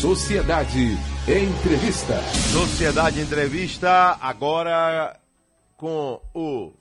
Sociedade 0.00 0.96
Entrevista. 1.28 2.22
Sociedade 2.50 3.20
Entrevista 3.20 4.16
agora 4.18 5.20
com 5.76 6.18
o 6.32 6.72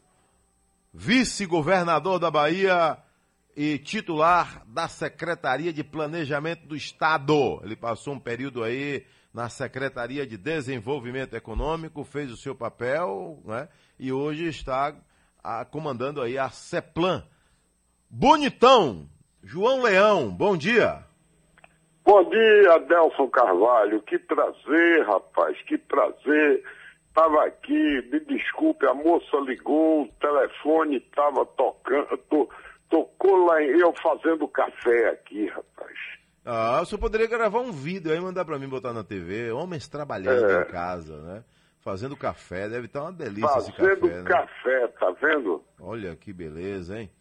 vice-governador 0.94 2.18
da 2.18 2.32
Bahia 2.32 2.98
e 3.58 3.78
titular 3.78 4.64
da 4.66 4.88
Secretaria 4.88 5.74
de 5.74 5.84
Planejamento 5.84 6.66
do 6.66 6.78
Estado. 6.78 7.60
Ele 7.62 7.76
passou 7.76 8.14
um 8.14 8.20
período 8.20 8.64
aí 8.64 9.06
na 9.34 9.50
Secretaria 9.50 10.26
de 10.26 10.38
Desenvolvimento 10.38 11.36
Econômico, 11.36 12.06
fez 12.06 12.32
o 12.32 12.38
seu 12.38 12.56
papel, 12.56 13.44
né? 13.44 13.68
E 14.00 14.14
hoje 14.14 14.46
está 14.46 14.96
a, 15.44 15.66
comandando 15.66 16.22
aí 16.22 16.38
a 16.38 16.50
CEPLAN. 16.50 17.26
Bonitão, 18.10 19.10
João 19.44 19.82
Leão, 19.82 20.34
bom 20.34 20.56
dia. 20.56 21.09
Bom 22.10 22.28
dia, 22.28 22.74
Adelson 22.74 23.30
Carvalho. 23.30 24.02
Que 24.02 24.18
prazer, 24.18 25.06
rapaz, 25.06 25.56
que 25.62 25.78
prazer. 25.78 26.64
Estava 27.08 27.46
aqui, 27.46 28.02
me 28.12 28.20
desculpe, 28.22 28.88
a 28.88 28.96
moça 28.96 29.38
ligou, 29.46 30.02
o 30.02 30.08
telefone 30.20 30.98
estava 30.98 31.46
tocando, 31.46 32.18
to, 32.28 32.50
tocou 32.90 33.46
lá 33.46 33.62
eu 33.62 33.94
fazendo 34.02 34.48
café 34.48 35.10
aqui, 35.10 35.50
rapaz. 35.50 35.96
Ah, 36.44 36.80
o 36.82 36.86
senhor 36.88 37.00
poderia 37.00 37.28
gravar 37.28 37.60
um 37.60 37.72
vídeo 37.72 38.12
aí, 38.12 38.20
mandar 38.20 38.44
para 38.44 38.58
mim 38.58 38.68
botar 38.68 38.92
na 38.92 39.04
TV. 39.04 39.52
Homens 39.52 39.88
trabalhando 39.88 40.50
é. 40.50 40.64
em 40.64 40.66
casa, 40.66 41.16
né? 41.22 41.44
Fazendo 41.80 42.18
café, 42.18 42.68
deve 42.68 42.88
estar 42.88 43.04
uma 43.04 43.12
delícia 43.12 43.48
fazendo 43.48 43.70
esse 43.70 43.78
café. 43.78 43.96
Fazendo 43.96 44.24
café, 44.24 44.82
né? 44.82 44.88
tá 45.00 45.12
vendo? 45.12 45.64
Olha 45.80 46.16
que 46.16 46.34
beleza, 46.34 47.00
hein? 47.00 47.12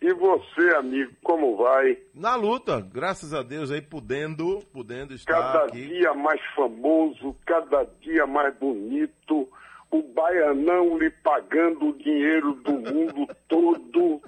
E 0.00 0.12
você, 0.12 0.76
amigo, 0.76 1.12
como 1.24 1.56
vai? 1.56 1.98
Na 2.14 2.36
luta, 2.36 2.80
graças 2.80 3.34
a 3.34 3.42
Deus 3.42 3.70
aí, 3.70 3.82
podendo, 3.82 4.60
podendo 4.72 5.12
estar 5.12 5.32
cada 5.32 5.64
aqui. 5.64 5.86
dia 5.86 6.14
mais 6.14 6.40
famoso, 6.54 7.34
cada 7.44 7.84
dia 8.00 8.24
mais 8.26 8.54
bonito, 8.56 9.48
o 9.90 10.02
baianão 10.02 10.96
lhe 10.98 11.10
pagando 11.10 11.88
o 11.88 11.98
dinheiro 11.98 12.52
do 12.54 12.72
mundo 12.72 13.26
todo, 13.48 14.22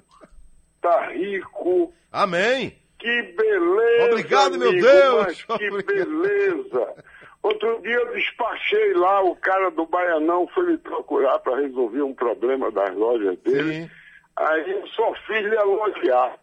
tá 0.81 1.07
rico. 1.11 1.93
Amém. 2.11 2.75
Que 2.99 3.21
beleza! 3.23 4.11
Obrigado, 4.11 4.55
amigo, 4.55 4.71
meu 4.71 4.81
Deus! 4.81 5.43
Que 5.43 5.69
beleza! 5.83 6.95
Outro 7.41 7.81
dia 7.81 7.95
eu 7.95 8.13
despachei 8.13 8.93
lá, 8.93 9.23
o 9.23 9.35
cara 9.37 9.71
do 9.71 9.85
Baianão 9.87 10.47
foi 10.53 10.67
me 10.73 10.77
procurar 10.77 11.39
para 11.39 11.59
resolver 11.61 12.01
um 12.03 12.13
problema 12.13 12.69
das 12.71 12.93
lojas 12.95 13.37
dele. 13.39 13.83
Sim. 13.85 13.89
Aí 14.35 14.71
eu 14.71 14.87
só 14.87 15.13
fiz 15.27 15.43
lhe 15.43 15.55
elogiar. 15.55 16.37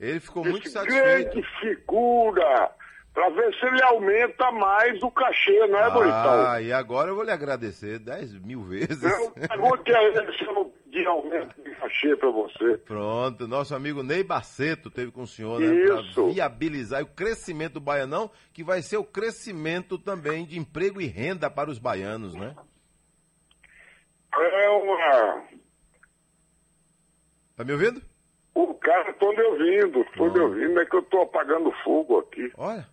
Ele 0.00 0.20
ficou 0.20 0.42
Esse 0.42 0.52
muito 0.52 0.68
satisfeito. 0.68 1.30
grande 1.30 1.48
figura, 1.60 2.70
para 3.12 3.30
ver 3.30 3.54
se 3.54 3.66
ele 3.66 3.82
aumenta 3.84 4.50
mais 4.50 5.00
o 5.02 5.10
cachê, 5.10 5.66
não 5.68 5.78
é, 5.78 5.90
Bonitão? 5.90 6.46
Ah, 6.48 6.60
e 6.60 6.72
agora 6.72 7.10
eu 7.10 7.14
vou 7.14 7.24
lhe 7.24 7.30
agradecer 7.30 7.98
10 7.98 8.40
mil 8.40 8.62
vezes. 8.62 9.02
Eu 9.02 9.30
pergunte 9.30 9.94
a 9.94 10.02
ele 10.02 10.32
se 10.36 10.44
eu 10.44 10.52
não 10.52 10.72
aumento 11.06 11.62
de 11.62 11.70
cachê 11.76 12.16
para 12.16 12.30
você. 12.30 12.78
Pronto, 12.78 13.48
nosso 13.48 13.74
amigo 13.74 14.02
Ney 14.02 14.22
Baceto 14.22 14.90
teve 14.90 15.10
com 15.10 15.22
o 15.22 15.26
senhor, 15.26 15.60
né? 15.60 15.68
Para 15.86 16.24
viabilizar 16.26 17.02
o 17.02 17.06
crescimento 17.06 17.74
do 17.74 17.80
baianão, 17.80 18.30
que 18.52 18.62
vai 18.62 18.82
ser 18.82 18.96
o 18.96 19.04
crescimento 19.04 19.98
também 19.98 20.44
de 20.44 20.58
emprego 20.58 21.00
e 21.00 21.06
renda 21.06 21.50
para 21.50 21.70
os 21.70 21.78
baianos, 21.78 22.34
né? 22.34 22.54
É 24.36 24.68
uma 24.68 25.44
Tá 27.56 27.64
me 27.64 27.72
ouvindo? 27.72 28.02
O 28.54 28.74
cara, 28.74 29.12
tô 29.14 29.30
me 29.32 29.42
ouvindo, 29.42 30.04
tô 30.16 30.30
me 30.30 30.40
ouvindo, 30.40 30.80
é 30.80 30.86
que 30.86 30.96
eu 30.96 31.02
tô 31.02 31.22
apagando 31.22 31.72
fogo 31.84 32.18
aqui. 32.18 32.52
Olha, 32.56 32.86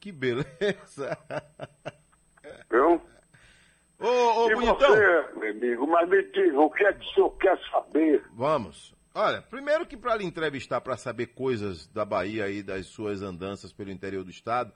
que 0.00 0.12
beleza. 0.12 1.18
Viu? 2.70 3.00
Ô, 3.98 4.06
ô, 4.06 4.50
e 4.50 4.54
bonitão. 4.54 4.90
você, 4.90 5.38
meu 5.38 5.50
amigo, 5.50 5.86
mas 5.86 6.08
me 6.08 6.22
diga, 6.24 6.60
o 6.60 6.70
que 6.70 6.84
é 6.84 6.92
que 6.92 7.04
o 7.04 7.14
senhor 7.14 7.30
quer 7.38 7.58
saber? 7.70 8.24
Vamos. 8.32 8.94
Olha, 9.14 9.40
primeiro 9.40 9.86
que 9.86 9.96
para 9.96 10.16
lhe 10.16 10.24
entrevistar, 10.24 10.80
para 10.80 10.96
saber 10.96 11.28
coisas 11.28 11.86
da 11.86 12.04
Bahia 12.04 12.50
e 12.50 12.62
das 12.62 12.86
suas 12.86 13.22
andanças 13.22 13.72
pelo 13.72 13.90
interior 13.90 14.22
do 14.22 14.30
estado, 14.30 14.72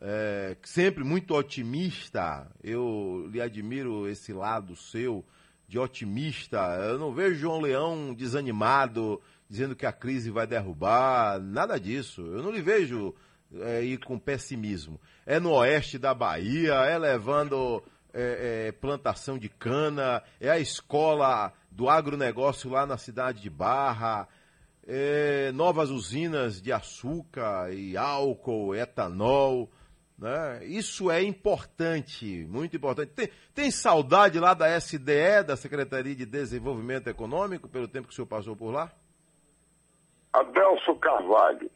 é, 0.00 0.56
sempre 0.62 1.02
muito 1.02 1.34
otimista, 1.34 2.50
eu 2.62 3.26
lhe 3.30 3.40
admiro 3.40 4.08
esse 4.08 4.32
lado 4.32 4.76
seu, 4.76 5.24
de 5.70 5.78
otimista. 5.78 6.58
Eu 6.82 6.98
não 6.98 7.14
vejo 7.14 7.36
João 7.36 7.60
Leão 7.60 8.12
desanimado, 8.12 9.22
dizendo 9.48 9.76
que 9.76 9.86
a 9.86 9.92
crise 9.92 10.28
vai 10.28 10.44
derrubar, 10.44 11.40
nada 11.40 11.78
disso. 11.78 12.22
Eu 12.22 12.42
não 12.42 12.50
lhe 12.50 12.60
vejo 12.60 13.14
é, 13.54 13.80
ir 13.84 13.98
com 13.98 14.18
pessimismo. 14.18 15.00
É 15.24 15.38
no 15.38 15.52
oeste 15.52 15.96
da 15.96 16.12
Bahia, 16.12 16.74
é 16.74 16.98
levando 16.98 17.80
é, 18.12 18.66
é, 18.66 18.72
plantação 18.72 19.38
de 19.38 19.48
cana, 19.48 20.24
é 20.40 20.50
a 20.50 20.58
escola 20.58 21.52
do 21.70 21.88
agronegócio 21.88 22.68
lá 22.68 22.84
na 22.84 22.98
cidade 22.98 23.40
de 23.40 23.48
Barra, 23.48 24.26
é, 24.88 25.52
novas 25.52 25.88
usinas 25.88 26.60
de 26.60 26.72
açúcar 26.72 27.72
e 27.72 27.96
álcool, 27.96 28.74
etanol. 28.74 29.70
Né? 30.20 30.66
Isso 30.66 31.10
é 31.10 31.22
importante, 31.22 32.46
muito 32.46 32.76
importante. 32.76 33.10
Tem, 33.12 33.30
tem, 33.54 33.70
saudade 33.70 34.38
lá 34.38 34.52
da 34.52 34.68
SDE, 34.78 35.42
da 35.46 35.56
Secretaria 35.56 36.14
de 36.14 36.26
Desenvolvimento 36.26 37.08
Econômico, 37.08 37.66
pelo 37.66 37.88
tempo 37.88 38.08
que 38.08 38.12
o 38.12 38.16
senhor 38.16 38.26
passou 38.26 38.54
por 38.54 38.70
lá? 38.70 38.92
Adelso 40.30 40.94
Carvalho, 40.96 41.70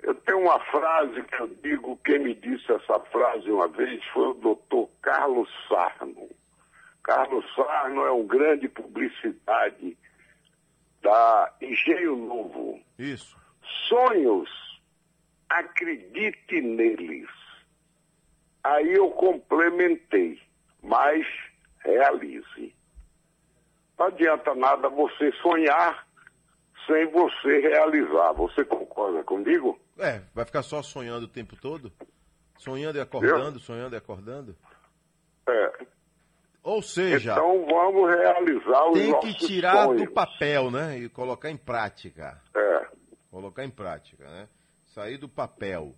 eu 0.00 0.14
tenho 0.14 0.42
uma 0.42 0.60
frase 0.66 1.22
que 1.24 1.42
eu 1.42 1.48
digo, 1.60 1.98
quem 2.04 2.20
me 2.20 2.34
disse 2.36 2.70
essa 2.70 3.00
frase 3.00 3.50
uma 3.50 3.66
vez 3.66 4.02
foi 4.12 4.28
o 4.28 4.34
doutor 4.34 4.88
Carlos 5.02 5.48
Sarno. 5.68 6.28
Carlos 7.02 7.44
Sarno 7.56 8.02
é 8.02 8.12
um 8.12 8.26
grande 8.28 8.68
publicidade 8.68 9.98
da 11.02 11.52
Engenho 11.60 12.16
Novo. 12.16 12.80
Isso. 12.96 13.36
Sonhos 13.88 14.63
acredite 15.48 16.60
neles. 16.60 17.28
Aí 18.62 18.94
eu 18.94 19.10
complementei, 19.10 20.40
mas 20.82 21.26
realize. 21.84 22.74
Não 23.98 24.06
adianta 24.06 24.54
nada 24.54 24.88
você 24.88 25.30
sonhar 25.42 26.06
sem 26.86 27.06
você 27.10 27.60
realizar. 27.60 28.32
Você 28.32 28.64
concorda 28.64 29.22
comigo? 29.22 29.78
É, 29.98 30.22
vai 30.34 30.44
ficar 30.44 30.62
só 30.62 30.82
sonhando 30.82 31.24
o 31.24 31.28
tempo 31.28 31.56
todo? 31.56 31.92
Sonhando 32.58 32.98
e 32.98 33.00
acordando, 33.00 33.58
Eu? 33.58 33.60
sonhando 33.62 33.94
e 33.94 33.98
acordando? 33.98 34.56
É. 35.48 35.86
Ou 36.62 36.80
seja. 36.80 37.32
Então 37.32 37.66
vamos 37.66 38.08
realizar 38.10 38.86
os 38.88 38.98
Tem 38.98 39.20
que 39.20 39.34
tirar 39.46 39.84
sonhos. 39.84 40.02
do 40.02 40.10
papel, 40.12 40.70
né? 40.70 40.98
E 40.98 41.08
colocar 41.10 41.50
em 41.50 41.56
prática. 41.56 42.40
É. 42.56 42.86
Colocar 43.30 43.64
em 43.64 43.70
prática, 43.70 44.24
né? 44.24 44.48
Sair 44.94 45.18
do 45.18 45.28
papel. 45.28 45.96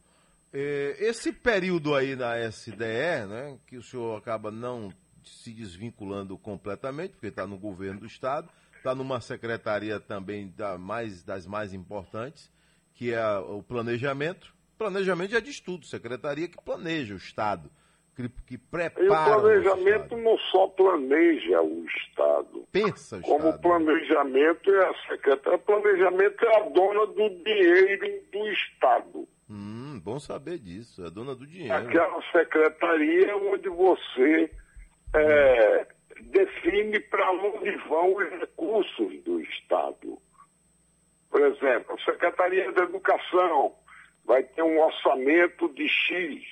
É, 0.53 0.97
esse 0.99 1.33
período 1.33 1.95
aí 1.95 2.17
na 2.17 2.39
SDE, 2.51 3.27
né, 3.29 3.59
que 3.67 3.77
o 3.77 3.83
senhor 3.83 4.17
acaba 4.17 4.51
não 4.51 4.91
se 5.23 5.53
desvinculando 5.53 6.39
completamente, 6.39 7.13
porque 7.13 7.27
está 7.27 7.47
no 7.47 7.59
governo 7.59 8.01
do 8.01 8.07
Estado, 8.07 8.49
está 8.77 8.95
numa 8.95 9.21
secretaria 9.21 10.01
também 10.01 10.49
da 10.57 10.79
mais, 10.79 11.23
das 11.23 11.47
mais 11.47 11.75
importantes, 11.75 12.51
que 12.95 13.13
é 13.13 13.39
o 13.39 13.63
planejamento. 13.63 14.55
Planejamento 14.79 15.33
já 15.33 15.41
diz 15.41 15.61
tudo, 15.61 15.85
secretaria 15.85 16.49
que 16.49 16.63
planeja 16.63 17.15
o 17.15 17.19
Estado, 17.19 17.71
que, 18.17 18.29
que 18.47 18.59
prepara. 18.59 19.05
E 19.05 19.09
o 19.09 19.41
planejamento 19.41 20.15
o 20.15 20.19
não 20.19 20.39
só 20.39 20.67
planeja 20.69 21.61
o 21.61 21.85
Estado. 21.85 22.67
Pensa 22.73 23.19
o 23.19 23.23
Como 23.23 23.51
Estado. 23.51 23.61
planejamento 23.61 24.71
é 24.75 24.87
a 24.87 24.95
secretaria. 25.09 25.59
Planejamento 25.59 26.45
é 26.45 26.57
a 26.57 26.69
dona 26.71 27.07
do 27.07 27.29
dinheiro 27.45 28.23
do 28.33 28.49
Estado. 28.49 29.29
Hum, 29.49 30.01
bom 30.03 30.19
saber 30.19 30.59
disso, 30.59 31.05
é 31.05 31.07
a 31.07 31.11
dona 31.11 31.35
do 31.35 31.47
dinheiro. 31.47 31.75
Aquela 31.75 32.21
secretaria 32.33 33.37
onde 33.37 33.69
você 33.69 34.51
é, 35.15 35.87
define 36.21 36.99
para 37.01 37.31
onde 37.33 37.71
vão 37.89 38.17
os 38.17 38.29
recursos 38.41 39.23
do 39.25 39.41
Estado. 39.41 40.19
Por 41.31 41.41
exemplo, 41.43 41.95
a 41.95 42.05
Secretaria 42.05 42.73
da 42.73 42.85
Educação 42.85 43.75
vai 44.25 44.43
ter 44.43 44.63
um 44.63 44.81
orçamento 44.81 45.69
de 45.75 45.89
X. 45.89 46.43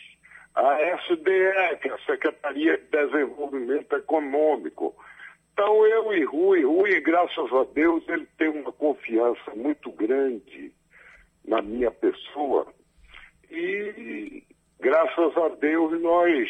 A 0.55 0.79
SDE, 0.99 1.79
que 1.81 1.89
é 1.89 1.93
a 1.93 1.99
Secretaria 2.07 2.79
de 2.79 2.85
Desenvolvimento 2.85 3.97
Econômico. 3.97 4.95
Então 5.53 5.87
eu 5.87 6.13
e 6.13 6.25
Rui, 6.25 6.65
Rui, 6.65 7.01
graças 7.01 7.53
a 7.53 7.65
Deus, 7.73 8.05
ele 8.09 8.27
tem 8.39 8.49
uma 8.49 8.73
confiança 8.73 9.55
muito 9.55 9.91
grande 9.93 10.73
na 11.45 11.61
minha 11.61 11.91
pessoa. 11.91 12.67
E 13.51 14.43
graças 14.81 15.37
a 15.37 15.49
Deus 15.61 16.01
nós, 16.01 16.49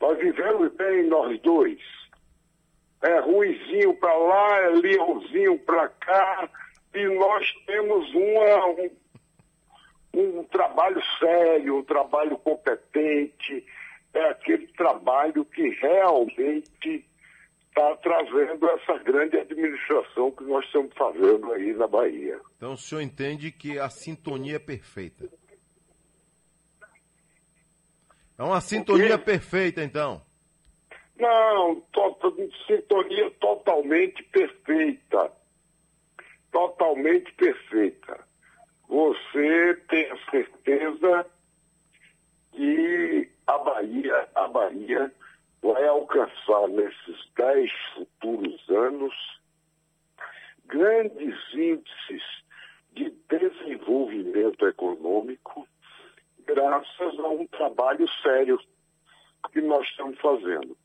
nós 0.00 0.18
vivemos 0.18 0.72
bem 0.74 1.06
nós 1.06 1.40
dois. 1.40 1.80
É 3.02 3.18
Ruizinho 3.20 3.94
para 3.94 4.14
lá, 4.14 4.58
é 4.58 4.68
Leãozinho 4.70 5.58
para 5.60 5.88
cá, 5.88 6.50
e 6.94 7.04
nós 7.18 7.50
temos 7.66 8.12
uma, 8.14 8.66
um, 8.66 8.90
um 10.14 10.44
trabalho 10.44 11.00
sério, 11.18 11.78
um 11.78 11.84
trabalho 11.84 12.36
competente, 12.38 13.64
é 14.12 14.30
aquele 14.30 14.66
trabalho 14.68 15.44
que 15.44 15.68
realmente 15.80 17.06
está 17.68 17.96
trazendo 17.96 18.68
essa 18.68 18.98
grande 18.98 19.36
administração 19.38 20.32
que 20.32 20.44
nós 20.44 20.64
estamos 20.66 20.92
fazendo 20.96 21.52
aí 21.52 21.72
na 21.74 21.86
Bahia. 21.86 22.40
Então 22.56 22.72
o 22.72 22.76
senhor 22.76 23.00
entende 23.00 23.52
que 23.52 23.78
a 23.78 23.88
sintonia 23.88 24.56
é 24.56 24.58
perfeita? 24.58 25.28
É 28.36 28.42
uma 28.42 28.60
sintonia 28.60 29.18
perfeita, 29.18 29.84
então. 29.84 30.22
Não, 31.16 31.80
to 31.92 32.16
sintonia 32.66 33.30
totalmente 33.32 34.22
perfeita. 34.24 35.30
Totalmente 36.50 37.30
perfeita. 37.34 38.29
Você 38.90 39.76
tem 39.88 40.10
a 40.10 40.30
certeza 40.32 41.26
que 42.50 43.30
a 43.46 43.58
Bahia, 43.58 44.28
a 44.34 44.48
Bahia 44.48 45.14
vai 45.62 45.86
alcançar 45.86 46.66
nesses 46.68 47.30
dez 47.36 47.70
futuros 47.94 48.68
anos 48.68 49.14
grandes 50.66 51.36
índices 51.54 52.22
de 52.92 53.10
desenvolvimento 53.28 54.66
econômico 54.66 55.68
graças 56.44 57.18
a 57.20 57.28
um 57.28 57.46
trabalho 57.46 58.08
sério 58.24 58.60
que 59.52 59.60
nós 59.60 59.86
estamos 59.86 60.18
fazendo. 60.18 60.76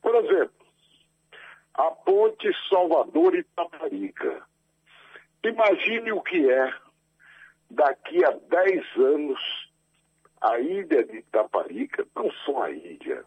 Por 0.00 0.16
exemplo, 0.16 0.66
a 1.74 1.92
ponte 1.92 2.50
Salvador-Itaparica. 2.68 4.42
Imagine 5.44 6.10
o 6.10 6.20
que 6.22 6.50
é, 6.50 6.74
daqui 7.72 8.24
a 8.24 8.30
10 8.30 8.96
anos, 8.96 9.40
a 10.40 10.58
ilha 10.58 11.04
de 11.04 11.18
Itaparica, 11.18 12.06
não 12.14 12.30
só 12.44 12.62
a 12.64 12.70
ilha, 12.70 13.24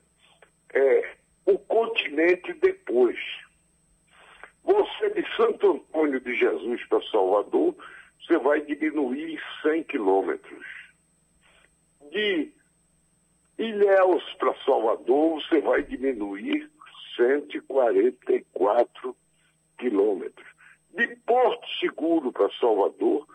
é 0.73 1.15
o 1.45 1.59
continente 1.59 2.53
depois. 2.53 3.19
Você 4.63 5.09
de 5.11 5.23
Santo 5.35 5.73
Antônio 5.73 6.19
de 6.19 6.33
Jesus 6.35 6.83
para 6.87 7.01
Salvador, 7.11 7.75
você 8.21 8.39
vai 8.39 8.61
diminuir 8.61 9.39
100 9.61 9.83
quilômetros. 9.83 10.65
De 12.11 12.51
Ilhéus 13.57 14.23
para 14.35 14.53
Salvador, 14.65 15.41
você 15.41 15.61
vai 15.61 15.81
diminuir 15.83 16.69
144 17.15 19.15
quilômetros. 19.77 20.47
De 20.91 21.15
Porto 21.17 21.67
Seguro 21.79 22.31
para 22.31 22.49
Salvador, 22.59 23.27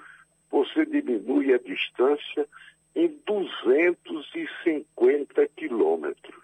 você 0.50 0.84
diminui 0.86 1.54
a 1.54 1.58
distância 1.58 2.48
em 2.94 3.08
250 3.26 5.48
quilômetros. 5.56 6.40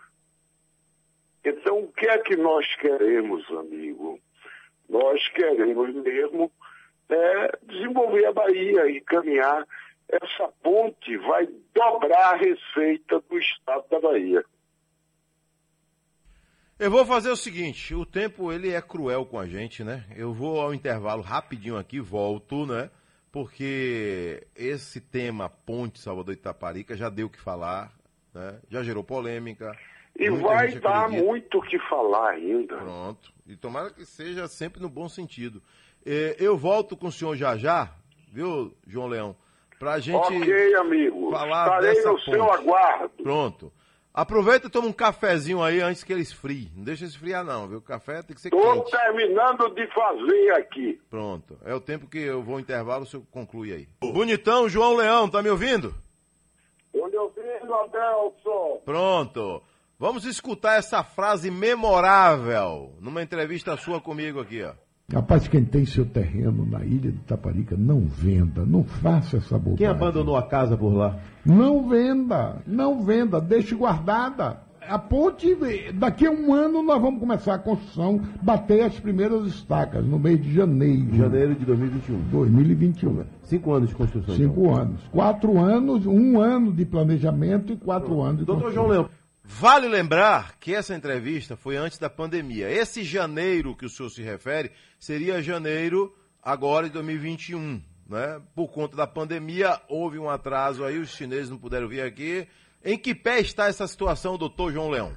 Então, 1.45 1.81
o 1.81 1.93
que 1.93 2.07
é 2.07 2.19
que 2.19 2.37
nós 2.37 2.67
queremos, 2.77 3.45
amigo? 3.51 4.19
Nós 4.89 5.29
queremos 5.29 5.95
mesmo 5.95 6.51
é, 7.09 7.59
desenvolver 7.63 8.27
a 8.27 8.33
Bahia 8.33 8.91
e 8.91 9.01
caminhar 9.01 9.67
essa 10.09 10.49
ponte 10.63 11.17
vai 11.19 11.49
dobrar 11.75 12.35
a 12.35 12.37
receita 12.37 13.21
do 13.29 13.39
estado 13.39 13.85
da 13.91 14.01
Bahia. 14.01 14.45
Eu 16.79 16.91
vou 16.91 17.07
fazer 17.07 17.31
o 17.31 17.37
seguinte, 17.37 17.95
o 17.95 18.05
tempo 18.05 18.53
ele 18.53 18.71
é 18.71 18.83
cruel 18.83 19.25
com 19.25 19.39
a 19.39 19.47
gente, 19.47 19.83
né? 19.83 20.05
Eu 20.15 20.33
vou 20.33 20.61
ao 20.61 20.75
intervalo 20.75 21.23
rapidinho 21.23 21.79
aqui, 21.79 21.99
volto, 21.99 22.67
né? 22.67 22.91
Porque 23.37 24.47
esse 24.57 24.99
tema 24.99 25.51
Ponte 25.51 26.01
Salvador 26.01 26.33
Itaparica 26.33 26.97
já 26.97 27.11
deu 27.11 27.27
o 27.27 27.31
que 27.31 27.39
falar, 27.39 27.93
né? 28.33 28.59
Já 28.71 28.83
gerou 28.83 29.05
polêmica. 29.05 29.77
E 30.19 30.31
vai 30.31 30.75
dar 30.79 31.07
muito 31.11 31.59
o 31.59 31.61
que 31.61 31.79
falar 31.81 32.31
ainda. 32.31 32.79
Pronto. 32.79 33.31
E 33.47 33.55
tomara 33.55 33.91
que 33.91 34.07
seja 34.07 34.49
sempre 34.49 34.81
no 34.81 34.89
bom 34.89 35.07
sentido. 35.07 35.63
É, 36.03 36.35
eu 36.39 36.57
volto 36.57 36.97
com 36.97 37.09
o 37.09 37.13
senhor 37.13 37.37
já 37.37 37.59
já, 37.59 37.93
viu, 38.33 38.75
João 38.87 39.07
Leão? 39.07 39.37
Pra 39.79 39.99
gente 39.99 40.17
ok, 40.17 40.75
amigo. 40.77 41.31
falar 41.31 41.65
Estarei 41.67 41.95
dessa 41.95 42.09
no 42.09 42.15
ponte. 42.15 42.31
seu 42.31 42.51
aguardo. 42.51 43.23
Pronto. 43.23 43.73
Aproveita 44.17 44.67
e 44.67 44.71
toma 44.71 44.89
um 44.89 44.93
cafezinho 44.95 45.63
aí 45.63 45.79
antes 45.83 46.03
que 46.03 46.11
ele 46.11 46.23
esfrie. 46.23 46.73
Não 46.75 46.83
deixa 46.85 47.05
esfriar 47.05 47.45
não, 47.45 47.69
viu? 47.69 47.77
O 47.79 47.83
café 47.83 48.23
tem 48.23 48.35
que 48.35 48.41
ser 48.41 48.49
Estou 48.49 48.83
quente. 48.83 48.91
terminando 48.91 49.69
de 49.75 49.87
fazer 49.89 50.53
aqui. 50.53 50.99
Pronto. 51.11 51.59
É 51.63 51.75
o 51.75 51.81
tempo 51.83 52.07
que 52.09 52.19
eu 52.21 52.43
vou 52.43 52.59
intervalo, 52.59 53.03
o 53.03 53.07
senhor 53.07 53.23
conclui 53.31 53.75
aí. 53.75 53.87
Bonitão, 54.01 54.71
João 54.71 54.97
Leão, 54.97 55.29
tá 55.29 55.43
me 55.43 55.51
ouvindo? 55.51 55.95
Onde 56.95 57.15
eu 57.15 57.29
vi, 57.29 57.43
Adelson. 57.71 58.81
Pronto. 58.87 59.63
Vamos 59.99 60.25
escutar 60.25 60.79
essa 60.79 61.05
frase 61.05 61.51
memorável 61.51 62.95
numa 63.01 63.23
entrevista 63.23 63.77
sua 63.77 64.01
comigo 64.01 64.41
aqui, 64.41 64.63
ó. 64.63 64.73
Rapaz, 65.13 65.47
quem 65.47 65.65
tem 65.65 65.87
seu 65.87 66.05
terreno 66.05 66.67
na 66.67 66.85
ilha 66.85 67.13
de 67.13 67.19
Taparica, 67.19 67.77
não 67.77 68.01
venda, 68.01 68.67
não 68.67 68.83
faça 68.83 69.37
essa 69.37 69.57
bobagem. 69.57 69.77
Quem 69.77 69.87
abandonou 69.87 70.37
a 70.37 70.43
casa 70.43 70.77
por 70.77 70.93
lá? 70.93 71.21
Não 71.45 71.89
venda, 71.89 72.61
não 72.67 73.05
venda, 73.05 73.41
deixe 73.41 73.77
guardada. 73.77 74.59
A 74.83 74.99
ponte, 74.99 75.57
daqui 75.95 76.27
a 76.27 76.31
um 76.31 76.53
ano 76.53 76.83
nós 76.83 77.01
vamos 77.01 77.21
começar 77.21 77.55
a 77.55 77.59
construção, 77.59 78.21
bater 78.43 78.83
as 78.83 78.99
primeiras 78.99 79.47
estacas, 79.47 80.05
no 80.05 80.19
mês 80.19 80.43
de 80.43 80.53
janeiro. 80.53 81.15
Janeiro 81.17 81.55
de 81.55 81.65
2021. 81.65 82.19
2021. 82.31 83.25
Cinco 83.45 83.73
anos 83.75 83.89
de 83.89 83.95
construção. 83.95 84.35
Cinco 84.35 84.61
então. 84.63 84.77
anos. 84.77 85.01
Quatro 85.13 85.59
anos, 85.59 86.05
um 86.05 86.41
ano 86.41 86.73
de 86.73 86.85
planejamento 86.85 87.73
e 87.73 87.77
quatro 87.77 88.23
anos 88.23 88.41
de 88.41 88.45
Doutor 88.45 88.65
construção. 88.65 88.89
João 88.89 89.03
Leão, 89.03 89.11
Vale 89.49 89.87
lembrar 89.87 90.59
que 90.59 90.75
essa 90.75 90.95
entrevista 90.95 91.57
foi 91.57 91.77
antes 91.77 91.99
da 91.99 92.11
pandemia. 92.11 92.69
Esse 92.69 93.05
janeiro 93.05 93.77
que 93.77 93.87
o 93.87 93.89
senhor 93.89 94.11
se 94.11 94.21
refere 94.21 94.73
seria 94.99 95.41
janeiro 95.41 96.13
agora 96.43 96.89
de 96.89 96.93
2021. 96.93 97.81
Né? 98.09 98.43
Por 98.57 98.69
conta 98.73 98.97
da 98.97 99.07
pandemia, 99.07 99.81
houve 99.89 100.19
um 100.19 100.29
atraso 100.29 100.85
aí, 100.85 100.99
os 100.99 101.11
chineses 101.11 101.49
não 101.49 101.59
puderam 101.59 101.89
vir 101.89 102.03
aqui. 102.03 102.47
Em 102.85 102.99
que 102.99 103.15
pé 103.15 103.41
está 103.41 103.69
essa 103.69 103.87
situação, 103.87 104.37
doutor 104.37 104.73
João 104.73 104.91
Leão? 104.91 105.17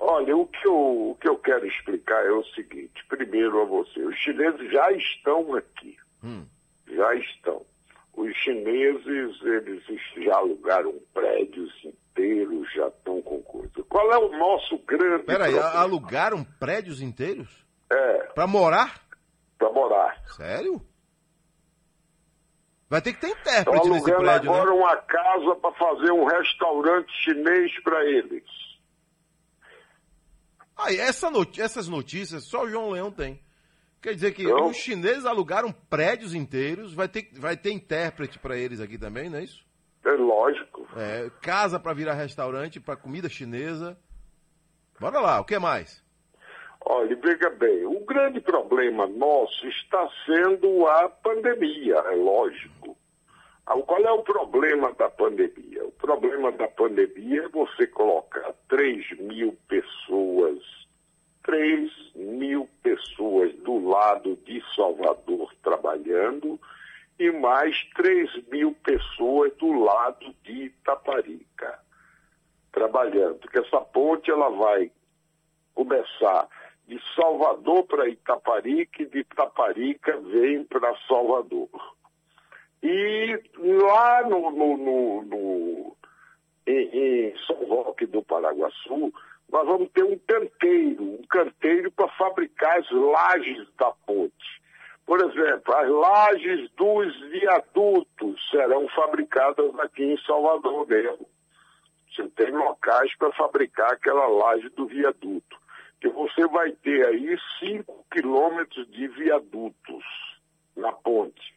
Olha, 0.00 0.36
o 0.36 0.46
que, 0.46 0.66
eu, 0.66 1.10
o 1.12 1.16
que 1.20 1.28
eu 1.28 1.38
quero 1.38 1.64
explicar 1.66 2.26
é 2.26 2.32
o 2.32 2.44
seguinte. 2.46 3.04
Primeiro 3.08 3.62
a 3.62 3.64
você, 3.64 4.00
os 4.02 4.16
chineses 4.16 4.70
já 4.72 4.90
estão 4.92 5.54
aqui. 5.54 5.96
Hum. 6.24 6.44
Já 6.88 7.14
estão. 7.14 7.64
Os 8.14 8.36
chineses, 8.36 9.40
eles 9.42 9.82
já 10.24 10.36
alugaram 10.36 10.92
prédios 11.14 11.72
inteiros, 12.10 12.72
já 12.72 12.88
estão 12.88 13.22
com 13.22 13.40
coisa. 13.42 13.82
Qual 13.88 14.12
é 14.12 14.18
o 14.18 14.36
nosso 14.38 14.78
grande 14.78 15.24
Peraí, 15.24 15.58
alugaram 15.58 16.44
prédios 16.44 17.00
inteiros? 17.00 17.48
É, 17.92 18.18
Pra 18.34 18.46
morar? 18.46 19.00
para 19.58 19.70
morar. 19.72 20.22
Sério? 20.36 20.80
Vai 22.88 23.00
ter 23.02 23.12
que 23.12 23.20
ter 23.20 23.28
intérprete 23.28 23.88
nesse 23.88 24.04
prédio, 24.16 24.50
agora 24.52 24.70
né? 24.70 24.76
uma 24.76 24.96
casa 24.96 25.54
para 25.56 25.72
fazer 25.74 26.10
um 26.12 26.24
restaurante 26.24 27.12
chinês 27.22 27.82
para 27.84 28.04
eles. 28.04 28.42
Aí, 30.76 30.96
essa 30.98 31.30
noti- 31.30 31.60
essas 31.60 31.88
notícias 31.88 32.44
só 32.44 32.64
o 32.64 32.68
João 32.70 32.90
Leão 32.90 33.12
tem. 33.12 33.40
Quer 34.00 34.14
dizer 34.14 34.32
que 34.32 34.44
Não. 34.44 34.68
os 34.68 34.76
chineses 34.78 35.26
alugaram 35.26 35.70
prédios 35.72 36.34
inteiros, 36.34 36.94
vai 36.94 37.06
ter, 37.06 37.28
vai 37.34 37.54
ter 37.56 37.70
intérprete 37.70 38.38
para 38.38 38.56
eles 38.56 38.80
aqui 38.80 38.96
também, 38.96 39.28
não 39.28 39.38
é 39.38 39.44
isso? 39.44 39.62
É 40.04 40.12
lógico. 40.12 40.86
É, 40.96 41.30
casa 41.42 41.78
para 41.78 41.92
virar 41.92 42.14
restaurante, 42.14 42.80
para 42.80 42.96
comida 42.96 43.28
chinesa. 43.28 43.98
Bora 44.98 45.20
lá, 45.20 45.40
o 45.40 45.44
que 45.44 45.58
mais? 45.58 46.02
Olha, 46.82 47.14
veja 47.16 47.50
bem, 47.50 47.84
o 47.84 48.04
grande 48.04 48.40
problema 48.40 49.06
nosso 49.06 49.66
está 49.68 50.08
sendo 50.24 50.86
a 50.86 51.08
pandemia, 51.08 51.96
é 51.96 52.14
lógico. 52.14 52.96
Ah, 53.66 53.76
Qual 53.76 54.00
é 54.00 54.10
o 54.10 54.22
problema 54.22 54.92
da 54.94 55.08
pandemia? 55.10 55.84
O 55.84 55.92
problema 55.92 56.50
da 56.50 56.66
pandemia 56.66 57.44
é 57.44 57.48
você 57.48 57.86
colocar 57.86 58.52
3 58.68 59.18
mil 59.20 59.56
pessoas, 59.68 60.58
3 61.44 61.90
mil 62.14 62.68
pessoas 62.82 63.54
do 63.56 63.86
lado 63.86 64.36
de 64.44 64.62
Salvador 64.74 65.54
trabalhando 65.62 66.58
e 67.20 67.30
mais 67.30 67.76
3 67.96 68.48
mil 68.48 68.74
pessoas 68.82 69.52
do 69.58 69.70
lado 69.84 70.34
de 70.42 70.64
Itaparica 70.64 71.78
trabalhando. 72.72 73.34
Porque 73.36 73.58
essa 73.58 73.78
ponte 73.82 74.30
ela 74.30 74.48
vai 74.48 74.90
começar 75.74 76.48
de 76.88 76.98
Salvador 77.14 77.84
para 77.84 78.08
Itaparica 78.08 79.02
e 79.02 79.06
de 79.06 79.18
Itaparica 79.18 80.16
vem 80.18 80.64
para 80.64 80.96
Salvador. 81.06 81.68
E 82.82 83.38
lá 83.58 84.22
no, 84.26 84.50
no, 84.50 84.76
no- 84.78 85.22
no- 85.22 85.96
em, 86.66 86.88
em 87.28 87.34
São 87.46 87.56
Roque 87.66 88.06
do 88.06 88.22
Paraguaçu, 88.22 89.12
nós 89.52 89.66
vamos 89.66 89.90
ter 89.90 90.04
um 90.04 90.18
canteiro, 90.18 91.02
um 91.02 91.22
canteiro 91.28 91.90
para 91.92 92.08
fabricar 92.16 92.78
as 92.78 92.90
lajes 92.90 93.68
da 93.76 93.90
ponte. 94.06 94.29
Por 95.10 95.20
exemplo, 95.22 95.74
as 95.74 95.88
lajes 95.88 96.70
dos 96.76 97.20
viadutos 97.32 98.48
serão 98.48 98.86
fabricadas 98.90 99.76
aqui 99.80 100.04
em 100.04 100.16
Salvador 100.18 100.86
mesmo. 100.86 101.28
Você 102.08 102.28
tem 102.28 102.52
locais 102.52 103.12
para 103.16 103.32
fabricar 103.32 103.90
aquela 103.90 104.28
laje 104.28 104.68
do 104.68 104.86
viaduto. 104.86 105.58
Que 106.00 106.08
você 106.10 106.46
vai 106.46 106.70
ter 106.70 107.04
aí 107.06 107.36
5 107.58 108.06
quilômetros 108.12 108.88
de 108.88 109.08
viadutos 109.08 110.04
na 110.76 110.92
ponte. 110.92 111.56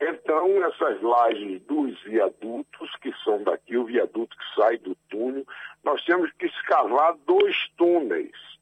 Então, 0.00 0.48
essas 0.66 1.00
lajes 1.00 1.62
dos 1.66 2.02
viadutos, 2.02 2.90
que 3.00 3.12
são 3.22 3.44
daqui, 3.44 3.76
o 3.76 3.84
viaduto 3.84 4.36
que 4.36 4.60
sai 4.60 4.76
do 4.78 4.96
túnel, 5.08 5.46
nós 5.84 6.04
temos 6.04 6.32
que 6.32 6.46
escavar 6.46 7.16
dois 7.28 7.68
túneis. 7.76 8.55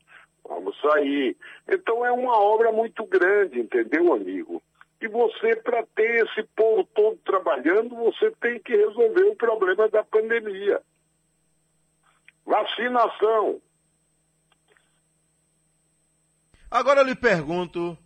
Vamos 0.46 0.78
sair. 0.80 1.36
Então, 1.68 2.04
é 2.04 2.12
uma 2.12 2.38
obra 2.38 2.70
muito 2.70 3.04
grande, 3.06 3.60
entendeu, 3.60 4.12
amigo? 4.12 4.62
E 5.00 5.08
você, 5.08 5.56
para 5.56 5.84
ter 5.94 6.26
esse 6.26 6.42
povo 6.54 6.84
todo 6.94 7.18
trabalhando, 7.24 7.94
você 7.94 8.30
tem 8.40 8.58
que 8.60 8.74
resolver 8.74 9.24
o 9.24 9.36
problema 9.36 9.88
da 9.88 10.02
pandemia. 10.04 10.80
Vacinação. 12.46 13.60
Agora 16.70 17.00
eu 17.00 17.06
lhe 17.06 17.14
pergunto, 17.14 17.96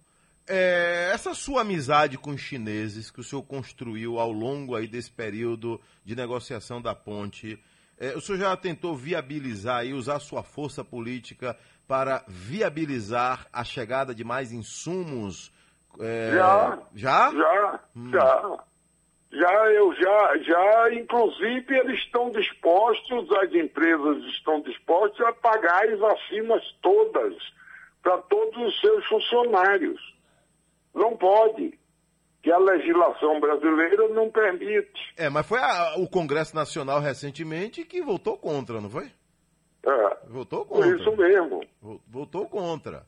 é, 0.49 1.11
essa 1.12 1.35
sua 1.35 1.61
amizade 1.61 2.18
com 2.18 2.30
os 2.30 2.40
chineses 2.40 3.11
que 3.11 3.21
o 3.21 3.25
senhor 3.25 3.42
construiu 3.42 4.18
ao 4.18 4.33
longo 4.33 4.75
aí 4.75 4.87
desse 4.87 5.11
período 5.11 5.80
de 6.04 6.16
negociação 6.16 6.80
da 6.80 6.95
ponte, 6.95 7.62
é, 8.00 8.17
o 8.17 8.21
senhor 8.21 8.38
já 8.38 8.57
tentou 8.57 8.95
viabilizar 8.97 9.85
e 9.85 9.93
usar 9.93 10.21
sua 10.21 10.43
força 10.43 10.85
política 10.85 11.57
para 11.87 12.25
viabilizar 12.28 13.47
a 13.52 13.64
chegada 13.64 14.14
de 14.14 14.23
mais 14.23 14.52
insumos? 14.52 15.52
É, 16.00 16.33
Já. 16.35 16.78
Já? 16.95 17.33
Já, 17.33 17.81
já. 18.12 18.59
Já, 19.31 19.71
eu 19.73 19.93
já, 19.95 20.38
já, 20.38 20.95
inclusive, 20.95 21.67
eles 21.76 21.99
estão 21.99 22.31
dispostos, 22.31 23.31
as 23.33 23.52
empresas 23.52 24.25
estão 24.25 24.62
dispostas 24.62 25.26
a 25.26 25.33
pagar 25.35 25.87
as 25.87 25.99
vacinas 25.99 26.62
todas 26.81 27.35
para 28.02 28.17
todos 28.23 28.57
os 28.57 28.81
seus 28.81 29.05
funcionários. 29.07 30.00
Não 30.95 31.14
pode, 31.14 31.78
que 32.49 32.52
a 32.52 32.59
legislação 32.59 33.38
brasileira 33.40 34.09
não 34.09 34.31
permite. 34.31 35.12
É, 35.19 35.28
mas 35.28 35.47
foi 35.47 35.59
a- 35.59 35.97
o 35.99 36.09
Congresso 36.09 36.57
Nacional 36.57 36.99
recentemente 36.99 37.85
que 37.85 38.00
votou 38.00 38.38
contra, 38.38 38.81
não 38.81 38.88
foi? 38.88 39.12
É, 39.85 40.17
Votou 40.28 40.64
contra. 40.64 40.97
isso 40.97 41.14
mesmo. 41.14 41.61
Vo- 41.81 42.00
Votou 42.09 42.49
contra. 42.49 43.05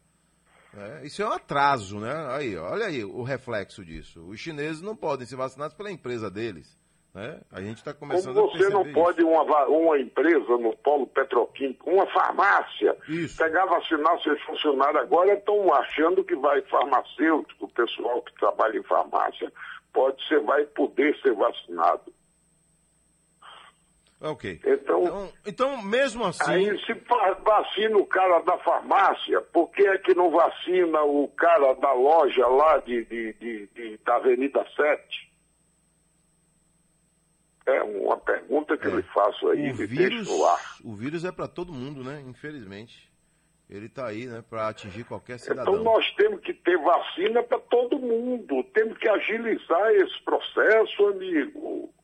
É, 0.76 1.06
isso 1.06 1.23
é 1.23 1.26
um 1.26 1.32
atraso, 1.32 1.99
né? 1.99 2.12
Aí, 2.32 2.54
olha 2.56 2.85
aí 2.87 3.02
o 3.02 3.23
reflexo 3.23 3.82
disso. 3.82 4.20
Os 4.28 4.38
chineses 4.38 4.82
não 4.82 4.94
podem 4.94 5.26
ser 5.26 5.37
vacinados 5.37 5.75
pela 5.75 5.90
empresa 5.90 6.30
deles. 6.30 6.78
Né? 7.12 7.40
A 7.50 7.60
gente 7.60 7.78
está 7.78 7.92
começando 7.92 8.36
Como 8.36 8.50
você 8.52 8.68
não 8.68 8.82
isso. 8.84 8.92
pode, 8.94 9.22
uma, 9.24 9.42
va- 9.44 9.66
uma 9.66 9.98
empresa 9.98 10.56
no 10.58 10.76
polo 10.76 11.08
petroquímico, 11.08 11.90
uma 11.90 12.06
farmácia, 12.06 12.96
Isso. 13.08 13.36
pegar 13.36 13.66
vacinar 13.66 14.20
seus 14.22 14.40
funcionários 14.42 15.02
agora, 15.02 15.34
estão 15.34 15.74
achando 15.74 16.22
que 16.22 16.36
vai 16.36 16.62
farmacêutico, 16.62 17.64
o 17.64 17.68
pessoal 17.72 18.22
que 18.22 18.32
trabalha 18.34 18.78
em 18.78 18.82
farmácia, 18.84 19.52
pode 19.92 20.24
ser, 20.28 20.38
vai 20.42 20.64
poder 20.66 21.16
ser 21.20 21.32
vacinado. 21.34 22.12
Ok. 24.20 24.60
Então, 24.64 25.02
Então, 25.02 25.32
então, 25.46 25.82
mesmo 25.82 26.24
assim. 26.26 26.50
aí 26.52 26.78
se 26.84 26.92
vacina 27.42 27.96
o 27.96 28.06
cara 28.06 28.38
da 28.40 28.56
farmácia, 28.58 29.40
por 29.52 29.68
que 29.70 29.82
é 29.86 29.96
que 29.98 30.14
não 30.14 30.30
vacina 30.30 31.02
o 31.02 31.26
cara 31.28 31.72
da 31.74 31.92
loja 31.92 32.46
lá 32.46 32.78
de, 32.78 33.04
de- 33.06 33.32
de- 33.32 33.66
de- 33.68 33.98
da 34.04 34.16
Avenida 34.16 34.64
7? 34.76 35.29
É 37.76 37.82
uma 37.82 38.16
pergunta 38.16 38.76
que 38.76 38.86
eu 38.86 38.96
lhe 38.96 39.02
faço 39.02 39.48
aí, 39.48 39.70
o 39.72 39.76
me 39.76 39.86
vírus, 39.86 40.28
no 40.28 40.44
ar. 40.44 40.76
o 40.84 40.94
vírus 40.94 41.24
é 41.24 41.32
para 41.32 41.46
todo 41.46 41.72
mundo, 41.72 42.02
né? 42.02 42.22
Infelizmente. 42.26 43.10
Ele 43.68 43.86
está 43.86 44.08
aí, 44.08 44.26
né? 44.26 44.42
Para 44.48 44.68
atingir 44.68 45.04
qualquer 45.04 45.38
cidadão. 45.38 45.74
Então 45.74 45.84
nós 45.84 46.04
temos 46.16 46.40
que 46.40 46.52
ter 46.52 46.76
vacina 46.78 47.40
para 47.42 47.60
todo 47.60 48.00
mundo. 48.00 48.64
Temos 48.74 48.98
que 48.98 49.08
agilizar 49.08 49.90
esse 49.92 50.20
processo, 50.24 51.06
amigo. 51.06 51.94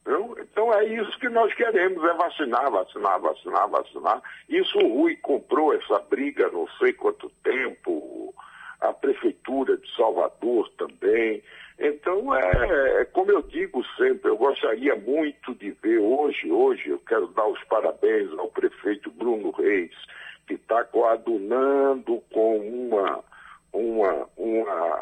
Entendeu? 0.00 0.36
Então 0.40 0.72
é 0.72 0.84
isso 0.84 1.18
que 1.18 1.28
nós 1.28 1.52
queremos, 1.54 2.02
é 2.04 2.14
vacinar, 2.14 2.70
vacinar, 2.70 3.20
vacinar, 3.20 3.68
vacinar. 3.68 4.22
Isso 4.48 4.78
o 4.78 4.98
Rui 4.98 5.16
comprou 5.16 5.72
essa 5.74 5.98
briga 6.00 6.48
não 6.50 6.66
sei 6.78 6.92
quanto 6.92 7.28
tempo, 7.42 8.34
a 8.80 8.92
Prefeitura 8.92 9.76
de 9.76 9.94
Salvador 9.96 10.70
também. 10.78 11.42
Então 11.78 12.34
é, 12.34 13.04
como 13.06 13.30
eu 13.30 13.42
digo 13.42 13.84
sempre, 13.96 14.30
eu 14.30 14.36
gostaria 14.36 14.96
muito 14.96 15.54
de 15.54 15.72
ver 15.82 15.98
hoje, 15.98 16.50
hoje 16.50 16.88
eu 16.88 16.98
quero 17.00 17.26
dar 17.28 17.46
os 17.46 17.62
parabéns 17.64 18.30
ao 18.38 18.48
prefeito 18.48 19.10
Bruno 19.10 19.50
Reis, 19.50 19.94
que 20.46 20.54
está 20.54 20.84
coadunando 20.84 22.22
com 22.32 22.58
uma, 22.58 23.22
uma, 23.72 24.28
uma 24.36 24.95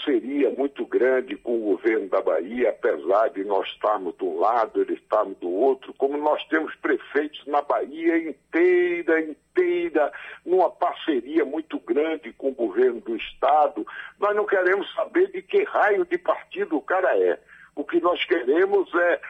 parceria 0.00 0.50
muito 0.50 0.86
grande 0.86 1.36
com 1.36 1.56
o 1.56 1.76
governo 1.76 2.08
da 2.08 2.22
Bahia, 2.22 2.70
apesar 2.70 3.28
de 3.28 3.44
nós 3.44 3.68
estarmos 3.68 4.16
de 4.16 4.24
um 4.24 4.38
lado, 4.38 4.80
eles 4.80 4.98
estarmos 4.98 5.36
do 5.38 5.50
outro, 5.50 5.92
como 5.94 6.16
nós 6.16 6.42
temos 6.44 6.74
prefeitos 6.76 7.44
na 7.46 7.60
Bahia 7.60 8.16
inteira, 8.18 9.20
inteira, 9.20 10.12
numa 10.44 10.70
parceria 10.70 11.44
muito 11.44 11.78
grande 11.80 12.32
com 12.32 12.48
o 12.48 12.54
governo 12.54 13.00
do 13.00 13.16
Estado. 13.16 13.86
Nós 14.18 14.34
não 14.34 14.46
queremos 14.46 14.92
saber 14.94 15.30
de 15.32 15.42
que 15.42 15.64
raio 15.64 16.04
de 16.06 16.16
partido 16.16 16.76
o 16.76 16.82
cara 16.82 17.16
é. 17.18 17.38
O 17.76 17.84
que 17.84 18.00
nós 18.00 18.24
queremos 18.24 18.92
é 18.94 19.20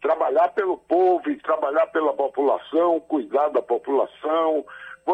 trabalhar 0.00 0.48
pelo 0.48 0.76
povo 0.78 1.30
e 1.30 1.36
trabalhar 1.36 1.86
pela 1.88 2.12
população, 2.12 3.00
cuidar 3.00 3.48
da 3.48 3.62
população. 3.62 4.64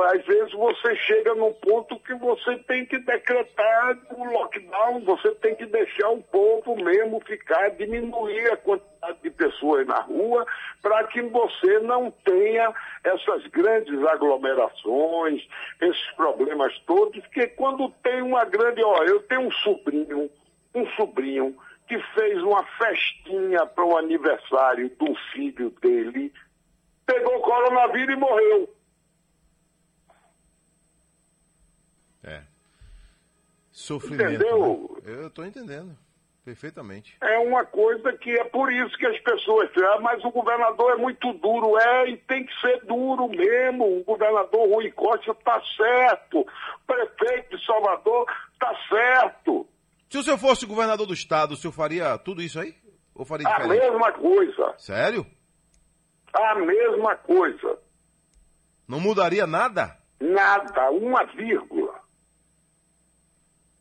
Às 0.02 0.24
vezes 0.26 0.52
você 0.52 0.96
chega 0.96 1.34
num 1.34 1.52
ponto 1.52 1.98
que 2.00 2.14
você 2.14 2.56
tem 2.64 2.84
que 2.84 2.98
decretar 2.98 3.96
o 4.10 4.24
lockdown, 4.24 5.00
você 5.04 5.30
tem 5.36 5.54
que 5.54 5.66
deixar 5.66 6.08
o 6.10 6.22
povo 6.22 6.74
mesmo 6.76 7.20
ficar, 7.20 7.70
diminuir 7.70 8.50
a 8.52 8.56
quantidade 8.56 9.18
de 9.22 9.30
pessoas 9.30 9.86
na 9.86 10.00
rua, 10.00 10.44
para 10.82 11.04
que 11.04 11.22
você 11.22 11.78
não 11.80 12.10
tenha 12.10 12.74
essas 13.04 13.46
grandes 13.48 14.04
aglomerações, 14.06 15.46
esses 15.80 16.10
problemas 16.16 16.76
todos, 16.80 17.20
porque 17.26 17.46
quando 17.48 17.88
tem 18.02 18.20
uma 18.22 18.44
grande. 18.44 18.82
Ó, 18.82 19.04
eu 19.04 19.22
tenho 19.22 19.42
um 19.42 19.52
sobrinho, 19.52 20.28
um 20.74 20.86
sobrinho 20.96 21.56
que 21.86 21.98
fez 22.14 22.42
uma 22.42 22.64
festinha 22.78 23.64
para 23.66 23.84
o 23.84 23.96
aniversário 23.96 24.88
do 24.98 25.14
filho 25.32 25.70
dele, 25.80 26.32
pegou 27.06 27.40
coronavírus 27.40 28.16
e 28.16 28.18
morreu. 28.18 28.74
É. 32.24 32.42
Sofrimento. 33.74 34.34
Entendeu? 34.34 34.98
né? 35.04 35.12
Eu 35.22 35.26
estou 35.26 35.44
entendendo. 35.44 35.98
Perfeitamente. 36.44 37.16
É 37.22 37.38
uma 37.38 37.64
coisa 37.64 38.12
que 38.12 38.30
é 38.30 38.44
por 38.44 38.70
isso 38.70 38.96
que 38.98 39.06
as 39.06 39.18
pessoas 39.20 39.68
dizem, 39.72 39.88
ah, 39.88 39.98
mas 40.00 40.22
o 40.24 40.30
governador 40.30 40.92
é 40.92 40.96
muito 40.96 41.32
duro. 41.32 41.76
É, 41.78 42.10
e 42.10 42.16
tem 42.18 42.44
que 42.46 42.52
ser 42.60 42.84
duro 42.84 43.28
mesmo. 43.28 43.98
O 44.00 44.04
governador 44.04 44.68
Rui 44.68 44.92
Costa 44.92 45.32
está 45.32 45.60
certo. 45.76 46.40
O 46.40 46.46
prefeito 46.86 47.56
de 47.56 47.64
Salvador 47.66 48.26
está 48.52 48.72
certo. 48.88 49.66
Se 50.08 50.18
o 50.18 50.22
senhor 50.22 50.38
fosse 50.38 50.66
governador 50.66 51.06
do 51.06 51.14
estado, 51.14 51.52
o 51.54 51.56
senhor 51.56 51.72
faria 51.72 52.16
tudo 52.18 52.42
isso 52.42 52.60
aí? 52.60 52.74
Ou 53.14 53.24
faria 53.24 53.48
A 53.48 53.56
diferente? 53.58 53.80
mesma 53.90 54.12
coisa. 54.12 54.74
Sério? 54.78 55.26
A 56.32 56.54
mesma 56.56 57.16
coisa. 57.16 57.78
Não 58.86 59.00
mudaria 59.00 59.46
nada? 59.46 59.96
Nada, 60.20 60.90
uma 60.90 61.24
vírgula. 61.24 62.03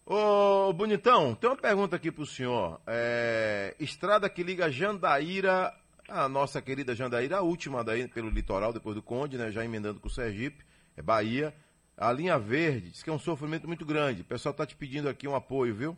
Ô, 0.06 0.74
Bonitão, 0.74 1.34
tem 1.34 1.50
uma 1.50 1.56
pergunta 1.56 1.96
aqui 1.96 2.12
pro 2.12 2.26
senhor. 2.26 2.82
É, 2.86 3.74
estrada 3.80 4.30
que 4.30 4.44
liga 4.44 4.70
Jandaíra, 4.70 5.74
a 6.10 6.28
nossa 6.28 6.62
querida 6.62 6.94
Jandaíra, 6.94 7.38
a 7.38 7.42
última 7.42 7.86
daí 7.86 8.06
pelo 8.10 8.30
litoral, 8.30 8.74
depois 8.74 8.96
do 8.96 9.02
Conde, 9.02 9.38
né? 9.38 9.50
Já 9.50 9.64
emendando 9.64 10.02
com 10.02 10.08
o 10.08 10.12
Sergipe, 10.12 10.66
é 10.98 11.02
Bahia. 11.02 11.54
A 11.98 12.12
linha 12.12 12.38
verde, 12.38 12.90
diz 12.90 13.02
que 13.02 13.10
é 13.10 13.14
um 13.14 13.20
sofrimento 13.20 13.66
muito 13.66 13.86
grande. 13.86 14.24
O 14.24 14.26
pessoal 14.26 14.54
tá 14.54 14.66
te 14.66 14.76
pedindo 14.76 15.08
aqui 15.08 15.26
um 15.26 15.36
apoio, 15.36 15.74
viu? 15.74 15.96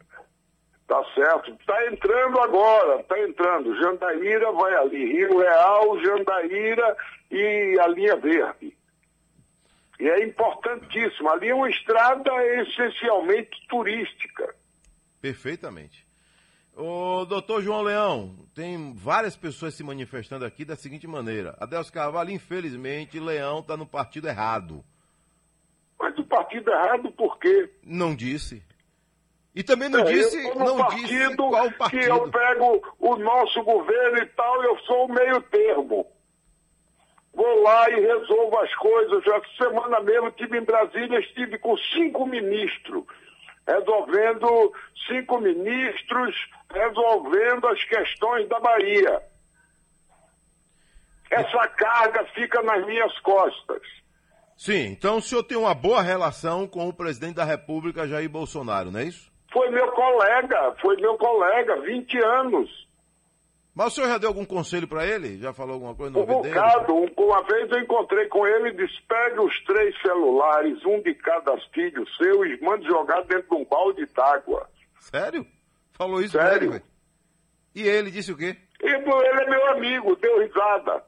Tá 0.88 1.04
certo. 1.16 1.52
Está 1.60 1.88
entrando 1.88 2.40
agora, 2.42 3.02
está 3.02 3.20
entrando. 3.20 3.76
Jandaíra 3.82 4.52
vai 4.52 4.76
ali, 4.76 5.14
Rio 5.14 5.40
Real, 5.40 6.00
Jandaíra 6.04 6.96
e 7.32 7.80
a 7.80 7.88
linha 7.88 8.16
verde. 8.18 8.75
E 10.00 10.08
é 10.10 10.24
importantíssimo. 10.26 11.30
Ali 11.30 11.50
é 11.50 11.56
uma 11.56 11.70
estrada 11.70 12.32
essencialmente 12.62 13.66
turística. 13.68 14.54
Perfeitamente. 15.22 16.06
Ô, 16.76 17.24
doutor 17.26 17.62
João 17.62 17.82
Leão, 17.82 18.36
tem 18.54 18.94
várias 18.94 19.36
pessoas 19.38 19.74
se 19.74 19.84
manifestando 19.84 20.44
aqui 20.46 20.66
da 20.66 20.76
seguinte 20.76 21.08
maneira. 21.08 21.56
Adelso 21.60 21.92
Carvalho, 21.92 22.32
infelizmente, 22.32 23.18
Leão 23.20 23.60
está 23.60 23.78
no 23.78 23.86
partido 23.86 24.28
errado. 24.28 24.84
partido 26.28 26.70
errado 26.70 27.12
por 27.14 27.40
quê? 27.40 27.70
Não 27.84 28.14
disse. 28.14 28.62
E 29.56 29.64
também 29.64 29.88
não 29.88 30.02
É, 30.02 30.04
disse, 30.04 30.36
não 30.56 30.90
disse 30.90 31.08
partido 31.08 31.50
qual 31.50 31.70
que 31.72 31.78
partido. 31.78 32.04
eu 32.04 32.30
pego 32.30 32.96
o 33.00 33.16
nosso 33.16 33.64
governo 33.64 34.18
e 34.18 34.26
tal, 34.26 34.64
eu 34.64 34.78
sou 34.80 35.06
o 35.06 35.14
meio 35.14 35.42
termo. 35.44 36.06
Vou 37.36 37.62
lá 37.62 37.90
e 37.90 38.00
resolvo 38.00 38.58
as 38.60 38.74
coisas. 38.76 39.22
Essa 39.28 39.66
semana 39.66 40.00
mesmo 40.00 40.30
estive 40.30 40.58
em 40.58 40.64
Brasília, 40.64 41.20
estive 41.20 41.60
com 41.60 41.78
cinco 41.78 42.26
ministros, 42.26 43.04
resolvendo 43.68 44.74
cinco 45.08 45.40
ministros, 45.40 46.34
resolvendo 46.74 47.68
as 47.68 47.84
questões 47.84 48.48
da 48.48 48.60
Bahia. 48.60 49.22
Essa 51.30 51.68
carga 51.68 52.26
fica 52.34 52.62
nas 52.62 52.86
minhas 52.86 53.20
costas. 53.20 53.82
Sim, 54.56 54.86
então 54.88 55.18
o 55.18 55.22
senhor 55.22 55.44
tem 55.44 55.58
uma 55.58 55.74
boa 55.74 56.02
relação 56.02 56.66
com 56.66 56.88
o 56.88 56.94
presidente 56.94 57.36
da 57.36 57.44
República, 57.44 58.08
Jair 58.08 58.30
Bolsonaro, 58.30 58.90
não 58.90 59.02
é 59.02 59.04
isso? 59.04 59.30
Foi 59.52 59.70
meu 59.70 59.92
colega, 59.92 60.76
foi 60.82 60.96
meu 60.98 61.18
colega, 61.18 61.82
20 61.82 62.18
anos. 62.24 62.85
Mas 63.76 63.88
o 63.88 63.96
senhor 63.96 64.08
já 64.08 64.18
deu 64.18 64.30
algum 64.30 64.46
conselho 64.46 64.88
para 64.88 65.06
ele? 65.06 65.38
Já 65.38 65.52
falou 65.52 65.74
alguma 65.74 65.94
coisa 65.94 66.12
no 66.14 66.22
Um 66.24 66.42
dele? 66.42 66.54
bocado. 66.56 66.94
Um- 66.96 67.06
Uma 67.18 67.44
vez 67.44 67.70
eu 67.72 67.80
encontrei 67.80 68.28
com 68.28 68.48
ele 68.48 68.70
e 68.70 68.74
disse: 68.78 69.02
pegue 69.08 69.40
os 69.40 69.64
três 69.66 69.94
celulares, 70.02 70.78
um 70.86 71.02
de 71.02 71.14
cada 71.16 71.58
filho 71.74 72.06
seu, 72.16 72.46
e 72.46 72.60
mande 72.62 72.86
jogar 72.88 73.22
dentro 73.24 73.50
de 73.50 73.56
um 73.56 73.66
balde 73.66 74.06
d'água. 74.16 74.70
Sério? 75.00 75.46
Falou 75.92 76.22
isso 76.22 76.38
Sério. 76.38 76.74
ele? 76.76 76.84
E 77.76 77.84
ele 77.88 78.12
disse 78.12 78.32
o 78.32 78.38
quê? 78.38 78.56
E 78.82 78.88
ele 78.88 79.42
é 79.42 79.50
meu 79.50 79.68
amigo, 79.72 80.16
deu 80.16 80.40
risada. 80.40 81.04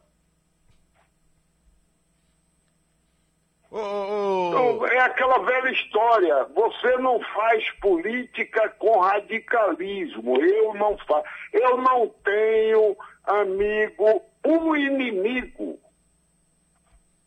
Então, 3.70 4.88
é 4.88 5.00
aquela 5.00 5.40
velha 5.40 5.72
história. 5.72 6.46
Você 6.56 6.98
não 6.98 7.20
faz 7.34 7.70
política 7.82 8.70
com 8.80 9.00
radicalismo. 9.00 10.42
Eu 10.42 10.74
não 10.74 10.98
faço. 11.00 11.26
Eu 11.52 11.78
não 11.78 12.08
tenho 12.24 12.98
amigo, 13.26 14.22
um 14.46 14.76
inimigo. 14.76 15.80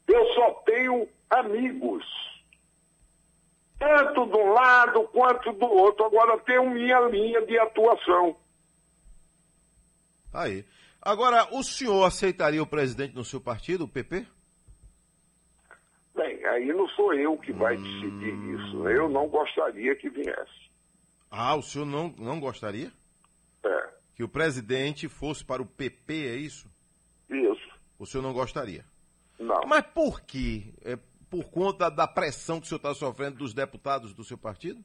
Eu 0.08 0.26
só 0.34 0.50
tenho 0.64 1.08
amigos. 1.28 2.04
Tanto 3.78 4.26
de 4.26 4.36
um 4.36 4.52
lado 4.52 5.02
quanto 5.08 5.52
do 5.52 5.66
outro. 5.66 6.06
Agora 6.06 6.38
tenho 6.38 6.70
minha 6.70 7.00
linha 7.00 7.42
de 7.42 7.58
atuação. 7.58 8.36
Aí. 10.32 10.64
Agora, 11.02 11.48
o 11.52 11.62
senhor 11.62 12.04
aceitaria 12.04 12.62
o 12.62 12.66
presidente 12.66 13.14
no 13.14 13.24
seu 13.24 13.40
partido, 13.40 13.84
o 13.84 13.88
PP? 13.88 14.26
Aí 16.50 16.66
não 16.72 16.88
sou 16.90 17.14
eu 17.14 17.36
que 17.38 17.52
vai 17.52 17.76
decidir 17.76 18.34
isso. 18.54 18.88
Eu 18.88 19.08
não 19.08 19.28
gostaria 19.28 19.94
que 19.96 20.08
viesse. 20.10 20.70
Ah, 21.30 21.54
o 21.54 21.62
senhor 21.62 21.84
não, 21.86 22.12
não 22.18 22.40
gostaria? 22.40 22.90
É, 23.64 23.88
Que 24.16 24.24
o 24.24 24.28
presidente 24.28 25.08
fosse 25.08 25.44
para 25.44 25.62
o 25.62 25.66
PP, 25.66 26.12
é 26.26 26.34
isso? 26.36 26.68
isso. 27.28 27.70
O 27.98 28.04
senhor 28.06 28.22
não 28.22 28.32
gostaria? 28.32 28.84
Não. 29.38 29.60
Mas 29.66 29.82
por 29.86 30.20
quê? 30.22 30.74
É 30.84 30.98
por 31.28 31.44
conta 31.44 31.88
da 31.88 32.08
pressão 32.08 32.58
que 32.58 32.66
o 32.66 32.68
senhor 32.68 32.78
está 32.78 32.92
sofrendo 32.94 33.36
dos 33.36 33.54
deputados 33.54 34.12
do 34.12 34.24
seu 34.24 34.36
partido? 34.36 34.82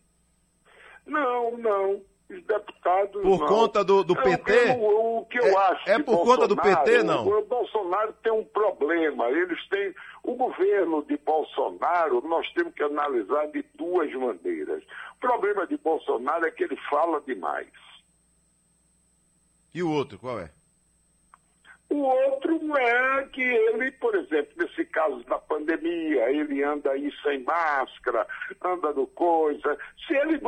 Não, 1.05 1.57
não. 1.57 2.01
Os 2.29 2.44
deputados. 2.44 3.22
Por 3.22 3.39
não. 3.39 3.48
conta 3.48 3.84
do- 3.84 4.03
do 4.03 4.17
É, 4.20 4.24
PT? 4.24 4.39
O 4.41 4.46
que 4.46 4.51
eu, 4.60 5.17
o 5.17 5.25
que 5.25 5.39
eu 5.39 5.46
É- 5.46 5.55
acho. 5.55 5.89
é 5.91 6.00
por 6.01 6.24
conta 6.24 6.48
do 6.48 6.55
Bolsonaro, 6.55 6.84
PT, 6.86 7.03
não? 7.03 7.27
O, 7.27 7.38
o 7.39 7.46
Bolsonaro 7.46 8.13
tem 8.24 8.32
um 8.32 8.44
problema. 8.44 9.29
Eles 9.29 9.67
têm. 9.70 9.94
O 10.24 10.34
governo 10.36 11.03
de 11.05 11.17
Bolsonaro, 11.17 12.22
nós 12.27 12.51
temos 12.53 12.74
que 12.74 12.82
analisar 12.82 13.46
de 13.51 13.63
duas 13.75 14.12
maneiras. 14.13 14.84
O 15.17 15.20
problema 15.20 15.67
de 15.67 15.77
Bolsonaro 15.77 16.46
é 16.48 16.51
que 16.51 16.63
ele 16.63 16.75
fala 16.89 17.22
demais. 17.22 17.67
E 19.74 19.84
o 19.84 19.91
outro, 19.91 20.17
qual 20.17 20.39
é? 20.39 20.50
O 21.89 21.98
outro 22.01 22.78
é 22.78 23.23
que 23.32 23.41
ele, 23.41 23.91
por 23.91 24.15
exemplo, 24.15 24.52
nesse 24.58 24.84
caso 24.86 25.23
da 25.26 25.35
pandemia, 25.86 26.30
ele 26.32 26.63
anda 26.63 26.91
aí 26.91 27.12
sem 27.21 27.43
máscara, 27.43 28.28
anda 28.63 28.91
no 28.93 29.08
coisa. 29.08 29.78
Se 30.06 30.15
ele, 30.15 30.39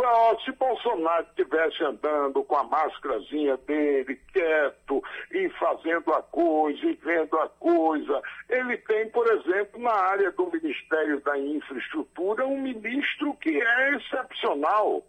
se 0.43 0.51
Bolsonaro 0.53 1.25
estivesse 1.29 1.83
andando 1.83 2.43
com 2.43 2.55
a 2.55 2.63
máscarazinha 2.63 3.57
dele, 3.57 4.19
quieto, 4.33 5.03
e 5.31 5.49
fazendo 5.51 6.11
a 6.13 6.23
coisa, 6.23 6.85
e 6.85 6.93
vendo 6.95 7.37
a 7.37 7.47
coisa, 7.49 8.21
ele 8.49 8.77
tem, 8.77 9.09
por 9.09 9.27
exemplo, 9.31 9.79
na 9.79 9.93
área 9.93 10.31
do 10.31 10.51
Ministério 10.51 11.21
da 11.21 11.37
Infraestrutura, 11.37 12.45
um 12.45 12.59
ministro 12.61 13.33
que 13.35 13.61
é 13.61 13.95
excepcional. 13.95 15.03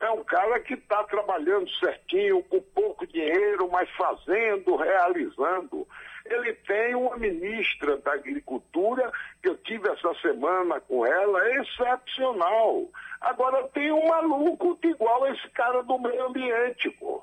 É 0.00 0.10
um 0.10 0.24
cara 0.24 0.60
que 0.60 0.74
está 0.74 1.02
trabalhando 1.04 1.70
certinho, 1.78 2.42
com 2.44 2.60
pouco 2.60 3.06
dinheiro, 3.06 3.70
mas 3.70 3.88
fazendo, 3.90 4.76
realizando. 4.76 5.86
Ele 6.24 6.54
tem 6.54 6.94
uma 6.94 7.16
ministra 7.18 7.98
da 7.98 8.14
Agricultura, 8.14 9.12
que 9.42 9.48
eu 9.48 9.56
tive 9.58 9.88
essa 9.90 10.14
semana 10.22 10.80
com 10.80 11.04
ela, 11.04 11.60
excepcional. 11.60 12.88
Agora 13.20 13.68
tem 13.68 13.92
um 13.92 14.08
maluco 14.08 14.78
igual 14.82 15.26
esse 15.26 15.48
cara 15.50 15.82
do 15.82 15.98
meio 15.98 16.26
ambiente, 16.26 16.90
pô. 16.92 17.22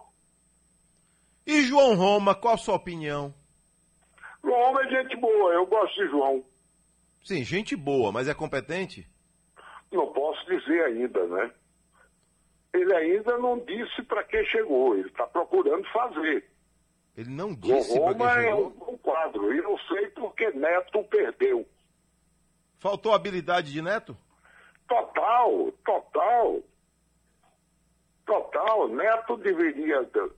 E 1.45 1.63
João 1.63 1.95
Roma, 1.95 2.35
qual 2.35 2.53
a 2.53 2.57
sua 2.57 2.75
opinião? 2.75 3.33
João 4.43 4.79
é 4.79 4.89
gente 4.89 5.15
boa, 5.17 5.53
eu 5.53 5.65
gosto 5.65 5.95
de 5.95 6.09
João. 6.09 6.43
Sim, 7.23 7.43
gente 7.43 7.75
boa, 7.75 8.11
mas 8.11 8.27
é 8.27 8.33
competente? 8.33 9.07
Não 9.91 10.11
posso 10.13 10.45
dizer 10.45 10.85
ainda, 10.85 11.25
né? 11.27 11.51
Ele 12.73 12.95
ainda 12.95 13.37
não 13.37 13.59
disse 13.59 14.01
para 14.03 14.23
quem 14.23 14.45
chegou, 14.45 14.95
ele 14.95 15.07
está 15.07 15.25
procurando 15.27 15.85
fazer. 15.91 16.45
Ele 17.17 17.29
não 17.29 17.51
O 17.51 17.55
disse 17.55 17.99
para 17.99 18.11
Roma 18.11 18.41
é 18.41 18.55
um, 18.55 18.71
quadro, 18.97 19.53
e 19.53 19.57
eu 19.57 19.77
sei 19.87 20.07
porque 20.09 20.49
Neto 20.51 21.03
perdeu. 21.05 21.67
Faltou 22.79 23.13
habilidade 23.13 23.71
de 23.71 23.81
Neto? 23.81 24.17
Total, 24.87 25.71
total. 25.85 26.59
Total. 28.25 28.87
Neto 28.89 29.37
deveria 29.37 30.03
ter- 30.05 30.31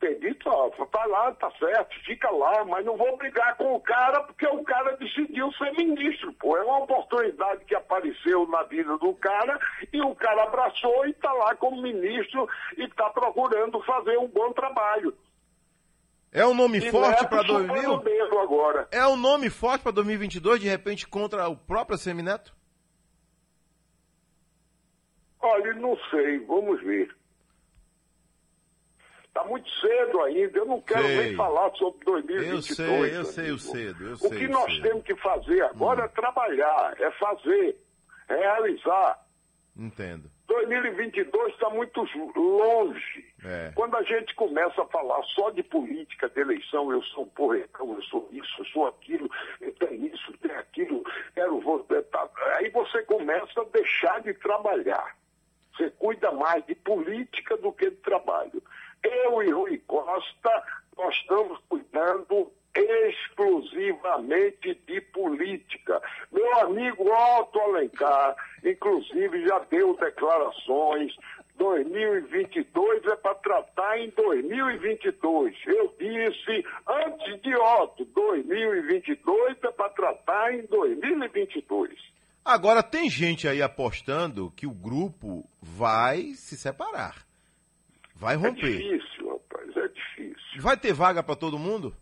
ter 0.00 0.18
dito, 0.20 0.48
ó, 0.48 0.68
tá 0.86 1.04
lá, 1.06 1.32
tá 1.32 1.50
certo, 1.58 1.98
fica 2.04 2.30
lá, 2.30 2.64
mas 2.64 2.84
não 2.86 2.96
vou 2.96 3.16
brigar 3.16 3.56
com 3.56 3.74
o 3.74 3.80
cara 3.80 4.20
porque 4.22 4.46
o 4.46 4.62
cara 4.62 4.96
decidiu 4.96 5.50
ser 5.52 5.72
ministro, 5.72 6.32
pô. 6.34 6.56
É 6.56 6.62
uma 6.62 6.78
oportunidade 6.84 7.64
que 7.64 7.74
apareceu 7.74 8.46
na 8.48 8.62
vida 8.64 8.96
do 8.98 9.12
cara 9.14 9.58
e 9.92 10.00
o 10.00 10.14
cara 10.14 10.44
abraçou 10.44 11.06
e 11.06 11.12
tá 11.14 11.32
lá 11.32 11.56
como 11.56 11.82
ministro 11.82 12.48
e 12.76 12.86
tá 12.90 13.10
procurando 13.10 13.82
fazer 13.82 14.18
um 14.18 14.28
bom 14.28 14.52
trabalho. 14.52 15.16
É 16.30 16.46
um 16.46 16.54
nome 16.54 16.78
E 16.78 16.90
forte 16.90 17.22
Neto 17.22 17.28
para 17.28 17.42
chupando 17.42 17.66
2000? 17.68 17.92
o 17.92 17.98
dedo 18.00 18.38
agora. 18.38 18.88
É 18.90 19.06
um 19.06 19.16
nome 19.16 19.48
forte 19.50 19.82
para 19.82 19.92
2022, 19.92 20.60
de 20.60 20.68
repente, 20.68 21.06
contra 21.08 21.48
o 21.48 21.56
próprio 21.56 21.96
Semineto? 21.98 22.54
Olha, 25.40 25.72
não 25.74 25.96
sei, 26.10 26.38
vamos 26.40 26.82
ver. 26.82 27.14
Está 29.28 29.44
muito 29.44 29.68
cedo 29.80 30.20
ainda, 30.22 30.58
eu 30.58 30.66
não 30.66 30.80
quero 30.80 31.02
Sei. 31.06 31.16
nem 31.16 31.36
falar 31.36 31.70
sobre 31.76 32.04
2022. 32.04 32.68
Eu 32.68 32.74
sei, 32.74 33.16
eu 33.18 33.24
sei 33.24 33.50
o 33.52 33.58
cedo, 33.58 34.04
eu 34.08 34.12
o 34.14 34.16
sei 34.16 34.30
que 34.30 34.48
nós. 34.48 34.72
Hum. 34.78 34.82
temos 34.82 35.04
que 35.04 35.16
fazer 35.16 35.62
agora 35.62 36.04
é 36.04 36.08
trabalhar, 36.08 37.00
é 37.00 37.10
fazer, 37.12 37.78
é 38.28 38.34
realizar. 38.36 39.24
Entendo. 39.76 40.28
2022 40.48 41.52
está 41.52 41.68
muito 41.70 42.02
longe. 42.34 43.24
É. 43.44 43.70
Quando 43.74 43.96
a 43.96 44.02
gente 44.02 44.34
começa 44.34 44.82
a 44.82 44.86
falar 44.86 45.22
só 45.34 45.50
de 45.50 45.62
política, 45.62 46.28
de 46.28 46.40
eleição, 46.40 46.90
eu 46.90 47.02
sou 47.02 47.24
um 47.24 47.28
porretão, 47.28 47.94
eu 47.94 48.02
sou 48.02 48.28
isso, 48.32 48.50
eu 48.58 48.64
sou 48.66 48.86
aquilo, 48.86 49.30
eu 49.60 49.72
tenho 49.74 50.06
isso, 50.06 50.32
eu 50.32 50.38
tenho 50.38 50.58
aquilo, 50.58 51.04
quero 51.34 51.60
votar. 51.60 52.02
tá. 52.04 52.28
Aí 52.56 52.70
você 52.70 53.02
começa 53.02 53.60
a 53.60 53.64
deixar 53.64 54.22
de 54.22 54.32
trabalhar. 54.34 55.16
Você 55.76 55.90
cuida 55.90 56.32
mais 56.32 56.64
de 56.66 56.74
política 56.74 57.56
do 57.58 57.70
que 57.70 57.90
de 57.90 57.96
trabalho. 57.96 58.62
Eu 59.02 59.42
e 59.42 59.50
Rui 59.50 59.78
Costa, 59.86 60.64
nós 60.96 61.14
estamos 61.14 61.60
cuidando 61.68 62.50
exclusivamente 62.80 64.74
de 64.86 65.00
política. 65.00 66.00
Meu 66.32 66.58
amigo 66.60 67.04
Otto 67.10 67.58
Alencar, 67.60 68.34
inclusive, 68.64 69.46
já 69.46 69.58
deu 69.70 69.96
declarações. 69.96 71.12
2022 71.56 73.04
é 73.06 73.16
para 73.16 73.34
tratar 73.34 73.98
em 73.98 74.10
2022. 74.10 75.56
Eu 75.66 75.92
disse 75.98 76.64
antes 76.86 77.42
de 77.42 77.54
Otto, 77.56 78.04
2022 78.04 79.56
é 79.64 79.70
para 79.72 79.88
tratar 79.90 80.54
em 80.54 80.62
2022. 80.66 81.98
Agora, 82.44 82.82
tem 82.82 83.10
gente 83.10 83.46
aí 83.48 83.60
apostando 83.60 84.50
que 84.52 84.66
o 84.66 84.70
grupo 84.72 85.44
vai 85.60 86.28
se 86.34 86.56
separar. 86.56 87.26
Vai 88.14 88.34
É 88.34 88.38
romper. 88.38 88.78
difícil, 88.78 89.28
rapaz, 89.28 89.76
é 89.76 89.88
difícil. 89.88 90.60
Vai 90.62 90.76
ter 90.76 90.92
vaga 90.92 91.22
para 91.22 91.36
todo 91.36 91.58
mundo? 91.58 91.94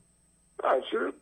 Ah, 0.69 0.79
isso- 0.79 1.15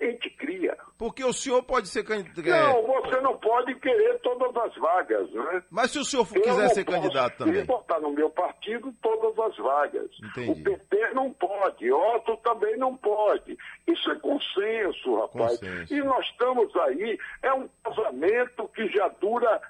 a 0.00 0.04
gente 0.04 0.30
cria. 0.30 0.76
Porque 0.98 1.24
o 1.24 1.32
senhor 1.32 1.62
pode 1.64 1.88
ser 1.88 2.04
candidato. 2.04 2.48
Não, 2.48 2.82
você 2.86 3.20
não 3.20 3.36
pode 3.38 3.74
querer 3.80 4.18
todas 4.20 4.56
as 4.56 4.74
vagas, 4.76 5.30
né? 5.32 5.62
Mas 5.70 5.90
se 5.90 5.98
o 5.98 6.04
senhor 6.04 6.26
Eu 6.34 6.42
quiser 6.42 6.68
ser 6.70 6.84
candidato 6.84 7.38
também. 7.38 7.64
botar 7.64 7.98
no 8.00 8.12
meu 8.12 8.30
partido 8.30 8.92
todas 9.02 9.38
as 9.38 9.56
vagas. 9.56 10.08
Entendi. 10.22 10.50
O 10.60 10.64
PT 10.64 11.10
não 11.14 11.32
pode, 11.32 11.90
Otto 11.90 12.36
também 12.38 12.76
não 12.76 12.96
pode. 12.96 13.56
Isso 13.86 14.10
é 14.10 14.18
consenso, 14.20 15.16
rapaz. 15.20 15.58
Consenso. 15.58 15.94
E 15.94 16.00
nós 16.02 16.24
estamos 16.26 16.74
aí, 16.76 17.18
é 17.42 17.52
um 17.52 17.68
casamento 17.84 18.68
que 18.68 18.86
já 18.88 19.08
dura 19.20 19.60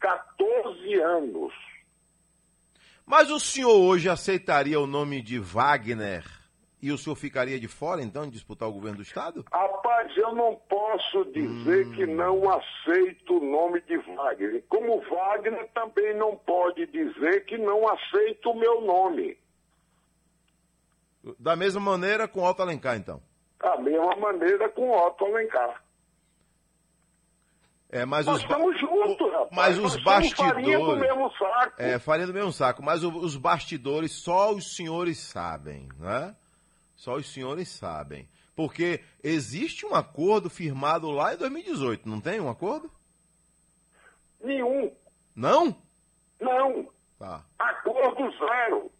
14 0.00 0.94
anos. 0.94 1.52
Mas 3.06 3.30
o 3.30 3.40
senhor 3.40 3.72
hoje 3.74 4.08
aceitaria 4.08 4.78
o 4.78 4.86
nome 4.86 5.22
de 5.22 5.38
Wagner 5.38 6.24
e 6.80 6.92
o 6.92 6.98
senhor 6.98 7.16
ficaria 7.16 7.58
de 7.58 7.66
fora, 7.68 8.02
então, 8.02 8.24
de 8.24 8.30
disputar 8.30 8.68
o 8.68 8.72
governo 8.72 8.98
do 8.98 9.02
Estado? 9.02 9.44
Rapaz, 9.52 10.16
eu 10.16 10.32
não 10.34 10.54
posso 10.68 11.24
dizer 11.32 11.86
Hum. 11.86 11.92
que 11.92 12.06
não 12.06 12.42
aceito 12.50 13.38
o 13.38 13.44
nome 13.44 13.80
de 13.82 13.96
Wagner. 13.98 14.64
Como 14.68 15.00
Wagner 15.10 15.68
também 15.74 16.14
não 16.16 16.36
pode 16.36 16.86
dizer 16.86 17.44
que 17.46 17.58
não 17.58 17.88
aceita 17.88 18.48
o 18.48 18.54
meu 18.58 18.80
nome. 18.82 19.36
Da 21.38 21.56
mesma 21.56 21.80
maneira 21.80 22.28
com 22.28 22.42
Otto 22.42 22.62
Alencar, 22.62 22.96
então. 22.96 23.20
Da 23.58 23.76
mesma 23.76 24.14
maneira 24.16 24.68
com 24.68 24.90
Otto 24.90 25.24
Alencar. 25.26 25.82
É, 27.90 28.04
mas 28.04 28.26
Nós 28.26 28.36
os, 28.36 28.42
estamos 28.42 28.78
juntos, 28.78 29.32
rapaz. 29.32 29.48
mas 29.52 29.78
Nós 29.78 29.86
os 29.96 30.02
somos 30.02 30.32
farinha 30.32 30.78
do 30.78 30.84
bastidores. 30.86 31.00
mesmo 31.00 31.30
saco. 31.38 31.72
É, 31.82 31.98
farinha 31.98 32.26
do 32.26 32.34
mesmo 32.34 32.52
saco. 32.52 32.82
Mas 32.82 33.02
os 33.02 33.36
bastidores 33.36 34.12
só 34.12 34.52
os 34.52 34.76
senhores 34.76 35.18
sabem, 35.18 35.88
né? 35.98 36.36
Só 36.98 37.14
os 37.14 37.32
senhores 37.32 37.68
sabem. 37.68 38.28
Porque 38.56 39.00
existe 39.22 39.86
um 39.86 39.94
acordo 39.94 40.50
firmado 40.50 41.08
lá 41.10 41.32
em 41.32 41.36
2018, 41.36 42.08
não 42.08 42.20
tem 42.20 42.40
um 42.40 42.50
acordo? 42.50 42.90
Nenhum. 44.42 44.92
Não? 45.34 45.76
Não. 46.40 46.90
Tá. 47.16 47.44
Acordo 47.56 48.30
zero. 48.36 48.90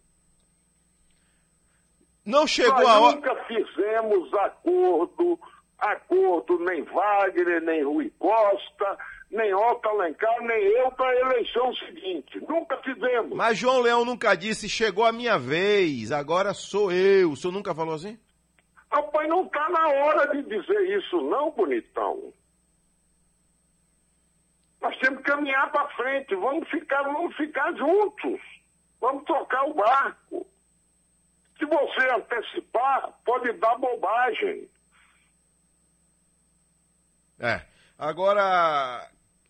Não 2.25 2.47
chegou 2.47 2.73
Nós 2.75 2.87
a 2.87 2.99
hora. 3.01 3.15
nunca 3.17 3.35
fizemos 3.45 4.33
acordo, 4.33 5.37
acordo 5.77 6.59
nem 6.59 6.83
Wagner, 6.83 7.61
nem 7.61 7.83
Rui 7.83 8.09
Costa, 8.17 8.97
nem 9.31 9.53
Otto 9.53 9.87
Alencar, 9.89 10.41
nem 10.41 10.63
eu 10.77 10.91
para 10.91 11.09
a 11.09 11.19
eleição 11.19 11.73
seguinte. 11.75 12.39
Nunca 12.47 12.77
fizemos. 12.77 13.37
Mas 13.37 13.57
João 13.57 13.79
Leão 13.79 14.03
nunca 14.03 14.35
disse, 14.35 14.67
chegou 14.67 15.05
a 15.05 15.11
minha 15.11 15.37
vez, 15.37 16.11
agora 16.11 16.53
sou 16.53 16.91
eu. 16.91 17.31
O 17.31 17.35
senhor 17.35 17.53
nunca 17.53 17.75
falou 17.75 17.93
assim? 17.93 18.17
Rapaz, 18.91 19.29
não 19.29 19.45
está 19.45 19.69
na 19.69 19.87
hora 19.87 20.27
de 20.35 20.41
dizer 20.43 20.97
isso 20.97 21.21
não, 21.21 21.51
bonitão. 21.51 22.33
Nós 24.81 24.97
temos 24.97 25.19
que 25.19 25.25
caminhar 25.25 25.71
para 25.71 25.89
frente, 25.89 26.33
vamos 26.35 26.67
ficar, 26.69 27.03
vamos 27.03 27.35
ficar 27.35 27.71
juntos. 27.75 28.41
Vamos 28.99 29.23
tocar 29.25 29.63
o 29.65 29.73
barco. 29.73 30.47
Se 31.57 31.65
você 31.65 32.09
antecipar, 32.15 33.13
pode 33.23 33.51
dar 33.53 33.77
bobagem. 33.77 34.69
É. 37.39 37.61
Agora. 37.97 39.09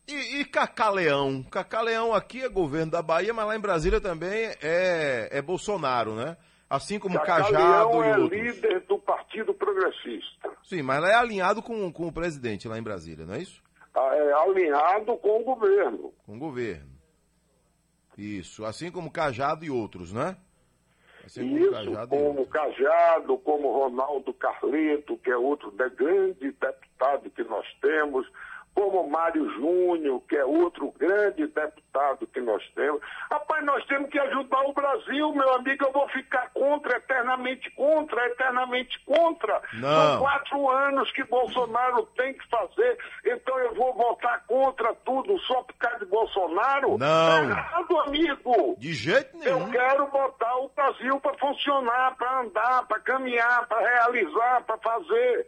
E, 0.09 0.41
e 0.41 0.45
Cacaleão? 0.45 1.43
Cacaleão 1.43 2.13
aqui 2.13 2.41
é 2.43 2.49
governo 2.49 2.91
da 2.91 3.01
Bahia, 3.01 3.33
mas 3.33 3.45
lá 3.45 3.55
em 3.55 3.59
Brasília 3.59 4.01
também 4.01 4.51
é, 4.61 5.29
é 5.31 5.41
Bolsonaro, 5.41 6.15
né? 6.15 6.35
Assim 6.69 6.99
como 6.99 7.19
Cajado 7.19 7.51
Cacaleão 7.53 8.03
e 8.03 8.07
é 8.07 8.17
outros. 8.17 8.29
líder 8.39 8.79
do 8.81 8.99
Partido 8.99 9.53
Progressista. 9.53 10.49
Sim, 10.63 10.81
mas 10.83 10.97
ela 10.97 11.09
é 11.11 11.15
alinhado 11.15 11.61
com, 11.63 11.91
com 11.91 12.07
o 12.07 12.11
presidente 12.13 12.67
lá 12.67 12.77
em 12.77 12.83
Brasília, 12.83 13.25
não 13.25 13.33
é 13.35 13.39
isso? 13.39 13.61
Ah, 13.95 14.15
É 14.15 14.33
alinhado 14.33 15.17
com 15.17 15.41
o 15.41 15.43
governo. 15.43 16.13
Com 16.25 16.35
o 16.35 16.39
governo. 16.39 16.89
Isso. 18.17 18.65
Assim 18.65 18.91
como 18.91 19.11
Cajado 19.11 19.63
e 19.65 19.69
outros, 19.71 20.11
né? 20.13 20.35
Assim 21.25 21.41
como 21.41 21.57
Isso, 21.59 21.71
Cajado 21.71 22.07
como. 22.09 22.45
Cajado, 22.47 23.37
como 23.39 23.71
Ronaldo 23.71 24.33
Carleto, 24.33 25.17
que 25.17 25.31
é 25.31 25.37
outro 25.37 25.71
de- 25.71 25.89
grande 25.89 26.51
deputado 26.51 27.29
que 27.31 27.43
nós 27.45 27.65
temos, 27.81 28.27
como 28.73 29.09
Mário 29.09 29.49
Júnior, 29.55 30.21
que 30.27 30.35
é 30.35 30.45
outro 30.45 30.91
grande 30.97 31.47
deputado 31.47 32.27
que 32.27 32.39
nós 32.39 32.63
temos. 32.75 33.01
Rapaz, 33.29 33.65
nós 33.65 33.85
temos 33.85 34.09
que 34.09 34.19
ajudar 34.19 34.61
o 34.61 34.73
Brasil, 34.73 35.33
meu 35.33 35.53
amigo. 35.55 35.85
Eu 35.85 35.91
vou 35.91 36.07
ficar 36.09 36.49
contra, 36.53 36.97
eternamente 36.97 37.69
contra, 37.71 38.25
eternamente 38.27 38.99
contra. 39.05 39.61
Não. 39.73 39.89
São 39.89 40.19
quatro 40.19 40.69
anos 40.69 41.11
que 41.11 41.23
Bolsonaro 41.25 42.05
tem 42.15 42.33
que 42.33 42.47
fazer, 42.49 42.97
então 43.25 43.59
eu 43.59 43.75
vou 43.75 43.93
votar 43.93 44.45
contra 44.47 44.93
tudo 45.05 45.37
só 45.39 45.61
por 45.63 45.75
causa 45.75 45.99
de 45.99 46.05
Bolsonaro? 46.05 46.97
Não. 46.97 46.97
Tá 46.97 47.43
errado, 47.43 47.97
amigo. 47.99 48.75
De 48.77 48.93
jeito 48.93 49.37
nenhum. 49.37 49.65
Eu 49.65 49.71
quero 49.71 50.07
botar 50.07 50.55
o 50.57 50.69
Brasil 50.69 51.19
para 51.19 51.37
funcionar, 51.37 52.15
para 52.15 52.41
andar, 52.41 52.87
para 52.87 52.99
caminhar, 52.99 53.67
para 53.67 53.79
realizar, 53.79 54.63
para 54.63 54.77
fazer. 54.77 55.47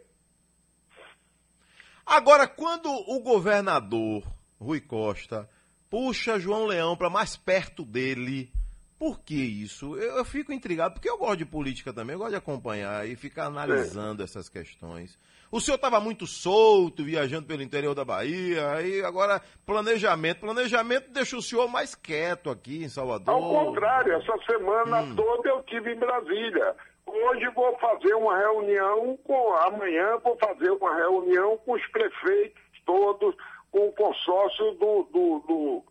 Agora, 2.06 2.46
quando 2.46 2.88
o 2.90 3.20
governador 3.20 4.22
Rui 4.60 4.80
Costa 4.80 5.48
puxa 5.88 6.38
João 6.38 6.66
Leão 6.66 6.96
para 6.96 7.10
mais 7.10 7.36
perto 7.36 7.84
dele, 7.84 8.50
por 8.98 9.20
que 9.20 9.34
isso? 9.34 9.96
Eu, 9.96 10.18
eu 10.18 10.24
fico 10.24 10.52
intrigado, 10.52 10.94
porque 10.94 11.10
eu 11.10 11.18
gosto 11.18 11.38
de 11.38 11.44
política 11.44 11.92
também, 11.92 12.14
eu 12.14 12.18
gosto 12.18 12.30
de 12.30 12.36
acompanhar 12.36 13.06
e 13.08 13.16
ficar 13.16 13.46
analisando 13.46 14.22
essas 14.22 14.48
questões. 14.48 15.18
O 15.50 15.60
senhor 15.60 15.74
estava 15.74 16.00
muito 16.00 16.26
solto, 16.26 17.04
viajando 17.04 17.46
pelo 17.46 17.62
interior 17.62 17.94
da 17.94 18.04
Bahia, 18.04 18.70
aí 18.70 19.04
agora 19.04 19.42
planejamento. 19.66 20.40
Planejamento 20.40 21.10
deixa 21.10 21.36
o 21.36 21.42
senhor 21.42 21.68
mais 21.68 21.94
quieto 21.94 22.48
aqui 22.48 22.82
em 22.82 22.88
Salvador. 22.88 23.34
Ao 23.34 23.66
contrário, 23.66 24.14
essa 24.14 24.32
semana 24.50 25.14
toda 25.14 25.48
eu 25.50 25.62
tive 25.64 25.92
em 25.92 25.98
Brasília. 25.98 26.74
Hoje 27.12 27.46
vou 27.50 27.76
fazer 27.78 28.14
uma 28.14 28.38
reunião 28.38 29.16
com. 29.18 29.52
Amanhã 29.56 30.18
vou 30.18 30.36
fazer 30.38 30.70
uma 30.70 30.94
reunião 30.96 31.58
com 31.58 31.72
os 31.72 31.86
prefeitos 31.88 32.62
todos, 32.86 33.34
com 33.70 33.88
o 33.88 33.92
consórcio 33.92 34.72
do, 34.72 35.02
do, 35.04 35.38
do, 35.40 35.84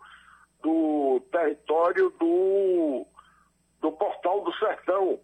do 0.64 1.20
território 1.32 2.10
do, 2.20 3.06
do 3.80 3.92
Portal 3.92 4.44
do 4.44 4.54
Sertão. 4.56 5.20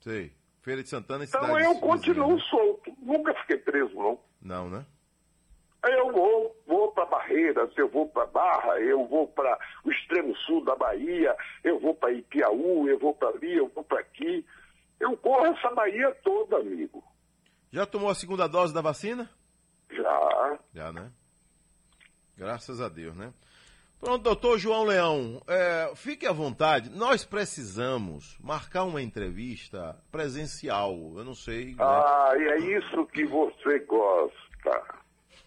Sei. 0.00 0.32
Feira 0.62 0.82
de 0.82 0.88
Santana 0.88 1.24
e 1.24 1.26
Então 1.26 1.40
cidades 1.42 1.66
eu 1.66 1.74
continuo 1.76 2.36
vizinhas, 2.36 2.42
né? 2.44 2.50
solto. 2.50 2.92
Nunca 3.00 3.34
fiquei 3.34 3.56
preso, 3.58 3.94
não. 3.94 4.18
Não, 4.40 4.70
né? 4.70 4.84
Eu 5.84 6.12
vou, 6.12 6.56
vou 6.66 6.92
para 6.92 7.06
Barreiras, 7.06 7.70
eu 7.76 7.88
vou 7.88 8.08
para 8.08 8.26
Barra, 8.26 8.80
eu 8.80 9.06
vou 9.06 9.28
para 9.28 9.58
o 9.84 9.90
extremo 9.90 10.36
sul 10.36 10.64
da 10.64 10.74
Bahia, 10.74 11.34
eu 11.62 11.78
vou 11.78 11.94
para 11.94 12.12
Ipiaú, 12.12 12.88
eu 12.88 12.98
vou 12.98 13.14
para 13.14 13.28
ali, 13.28 13.56
eu 13.56 13.68
vou 13.68 13.84
para 13.84 14.00
aqui. 14.00 14.44
Eu 15.00 15.16
corro 15.16 15.46
essa 15.46 15.70
Bahia 15.70 16.14
toda, 16.22 16.56
amigo. 16.58 17.02
Já 17.70 17.86
tomou 17.86 18.08
a 18.10 18.14
segunda 18.14 18.46
dose 18.46 18.72
da 18.74 18.80
vacina? 18.80 19.30
Já. 19.90 20.58
Já, 20.74 20.92
né? 20.92 21.10
Graças 22.36 22.80
a 22.80 22.88
Deus, 22.88 23.16
né? 23.16 23.32
Pronto, 24.00 24.22
doutor 24.22 24.58
João 24.58 24.84
Leão, 24.84 25.42
é, 25.48 25.92
fique 25.96 26.24
à 26.24 26.32
vontade. 26.32 26.88
Nós 26.90 27.24
precisamos 27.24 28.38
marcar 28.40 28.84
uma 28.84 29.02
entrevista 29.02 29.96
presencial. 30.12 30.94
Eu 31.16 31.24
não 31.24 31.34
sei. 31.34 31.74
né? 31.74 31.76
Ah, 31.80 32.32
e 32.36 32.42
é 32.44 32.78
isso 32.78 33.04
que 33.06 33.24
você 33.26 33.80
gosta. 33.80 34.98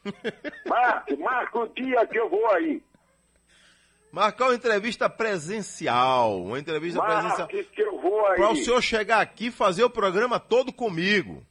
Marque, 0.68 1.16
marque 1.16 1.58
o 1.58 1.68
dia 1.68 2.06
que 2.08 2.18
eu 2.20 2.30
vou 2.30 2.46
aí. 2.52 2.84
Marcar 4.12 4.47
uma 4.47 4.56
entrevista 4.56 5.10
presencial. 5.10 6.41
Uma 6.41 6.60
entrevista 6.60 7.02
presencial. 7.02 7.38
Marque 7.39 7.63
que 7.63 7.82
eu 7.82 8.00
vou 8.02 8.26
aí. 8.28 8.36
Para 8.36 8.52
o 8.52 8.56
senhor 8.56 8.82
chegar 8.82 9.21
aqui 9.21 9.47
e 9.47 9.52
fazer 9.52 9.84
o 9.84 9.89
programa 9.89 10.39
todo 10.39 10.74
comigo. 10.74 11.43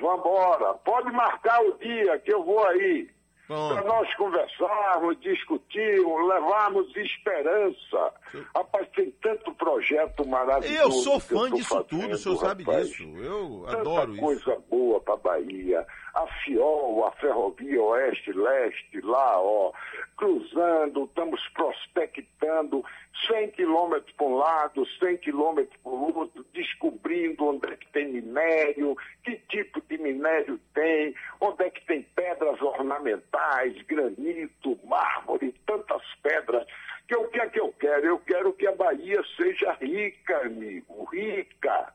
Vambora. 0.00 0.74
Pode 0.74 1.10
marcar 1.12 1.60
o 1.62 1.76
dia 1.78 2.18
que 2.18 2.32
eu 2.32 2.44
vou 2.44 2.64
aí. 2.68 3.12
Para 3.46 3.82
nós 3.84 4.14
conversarmos, 4.16 5.20
discutirmos, 5.20 6.28
levarmos 6.28 6.96
esperança. 6.96 8.12
Rapaz, 8.56 8.88
tem 8.96 9.10
tanto 9.22 9.52
projeto 9.54 10.26
maravilhoso. 10.26 10.82
Eu 10.82 10.90
sou 10.92 11.14
eu 11.14 11.20
fã 11.20 11.50
tô 11.50 11.56
disso 11.56 11.84
tudo, 11.84 12.10
o 12.14 12.16
senhor 12.16 12.36
fazendo, 12.36 12.48
sabe 12.48 12.62
rapaz. 12.64 12.88
disso. 12.88 13.02
Eu 13.18 13.64
Tanta 13.66 13.80
adoro 13.80 14.12
isso. 14.12 14.20
coisa 14.22 14.56
boa 14.70 15.00
para 15.00 15.16
Bahia. 15.16 15.86
A 16.14 16.26
FIOL, 16.26 17.04
a 17.06 17.12
Ferrovia 17.12 17.82
Oeste-Leste, 17.82 19.00
lá, 19.00 19.40
ó, 19.40 19.72
cruzando, 20.16 21.04
estamos 21.04 21.40
prospectando 21.48 22.84
100 23.26 23.50
quilômetros 23.50 24.14
para 24.14 24.26
um 24.26 24.36
lado, 24.36 24.86
100 25.00 25.16
quilômetros 25.18 25.76
para 25.82 25.92
o 25.92 26.16
outro, 26.16 26.46
descobrindo 26.52 27.46
onde 27.46 27.66
é 27.68 27.76
que 27.76 27.88
tem 27.88 28.12
minério, 28.12 28.96
que 29.24 29.36
tipo 29.48 29.80
de 29.80 29.98
minério 29.98 30.60
tem, 30.72 31.14
onde 31.40 31.64
é 31.64 31.70
que 31.70 31.84
tem 31.84 32.02
pedras 32.14 32.62
ornamentais, 32.62 33.80
granito, 33.82 34.78
mármore, 34.84 35.52
tantas 35.66 36.02
pedras. 36.22 36.64
Que 37.08 37.16
o 37.16 37.28
que 37.28 37.40
é 37.40 37.48
que 37.48 37.60
eu 37.60 37.72
quero? 37.72 38.06
Eu 38.06 38.18
quero 38.20 38.52
que 38.52 38.66
a 38.66 38.74
Bahia 38.74 39.20
seja 39.36 39.72
rica, 39.80 40.46
amigo, 40.46 41.04
rica 41.12 41.92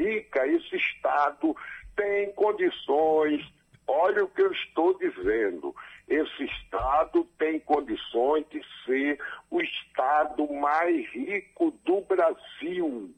rica, 0.00 0.46
esse 0.46 0.76
Estado 0.76 1.54
tem 1.96 2.32
condições. 2.32 3.42
Olha 3.92 4.24
o 4.24 4.28
que 4.28 4.40
eu 4.40 4.52
estou 4.52 4.96
dizendo. 4.98 5.74
Esse 6.06 6.44
Estado 6.44 7.24
tem 7.36 7.58
condições 7.58 8.46
de 8.48 8.62
ser 8.84 9.18
o 9.50 9.60
Estado 9.60 10.50
mais 10.52 11.08
rico 11.10 11.72
do 11.84 12.00
Brasil. 12.02 13.12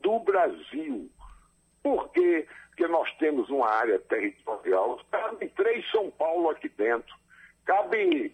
Do 0.00 0.18
Brasil. 0.20 1.10
Por 1.82 2.08
quê? 2.12 2.48
Porque 2.68 2.88
nós 2.88 3.12
temos 3.18 3.50
uma 3.50 3.68
área 3.68 3.98
territorial. 3.98 4.98
Cabe 5.10 5.46
três 5.50 5.88
São 5.90 6.10
Paulo 6.12 6.48
aqui 6.48 6.70
dentro. 6.70 7.14
Cabe 7.66 8.32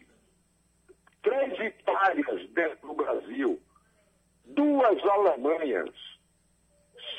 três 1.23 1.59
Itálias 1.59 2.49
dentro 2.51 2.87
do 2.87 2.95
Brasil. 2.95 3.61
Duas 4.45 5.05
Alemanhas. 5.05 5.91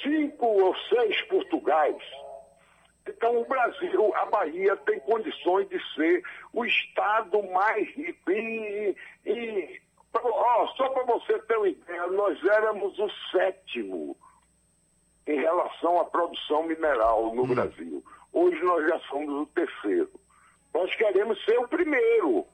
Cinco 0.01 0.45
ou 0.45 0.75
seis 0.87 1.21
Portugais 1.23 2.01
então, 3.07 3.41
o 3.41 3.45
Brasil, 3.45 4.15
a 4.15 4.25
Bahia, 4.25 4.75
tem 4.77 4.99
condições 4.99 5.67
de 5.69 5.79
ser 5.95 6.23
o 6.53 6.63
estado 6.65 7.41
mais 7.51 7.87
rico. 7.95 8.31
E, 8.31 8.95
e 9.25 9.81
só 10.77 10.89
para 10.89 11.03
você 11.03 11.39
ter 11.39 11.57
uma 11.57 11.67
ideia, 11.67 12.07
nós 12.07 12.43
éramos 12.43 12.97
o 12.99 13.09
sétimo 13.31 14.15
em 15.25 15.39
relação 15.39 15.99
à 15.99 16.05
produção 16.05 16.63
mineral 16.63 17.33
no 17.33 17.47
Brasil. 17.47 18.03
Hoje 18.33 18.61
nós 18.63 18.87
já 18.87 18.99
somos 19.01 19.29
o 19.29 19.45
terceiro. 19.47 20.11
Nós 20.73 20.93
queremos 20.95 21.43
ser 21.43 21.57
o 21.59 21.67
primeiro. 21.67 22.45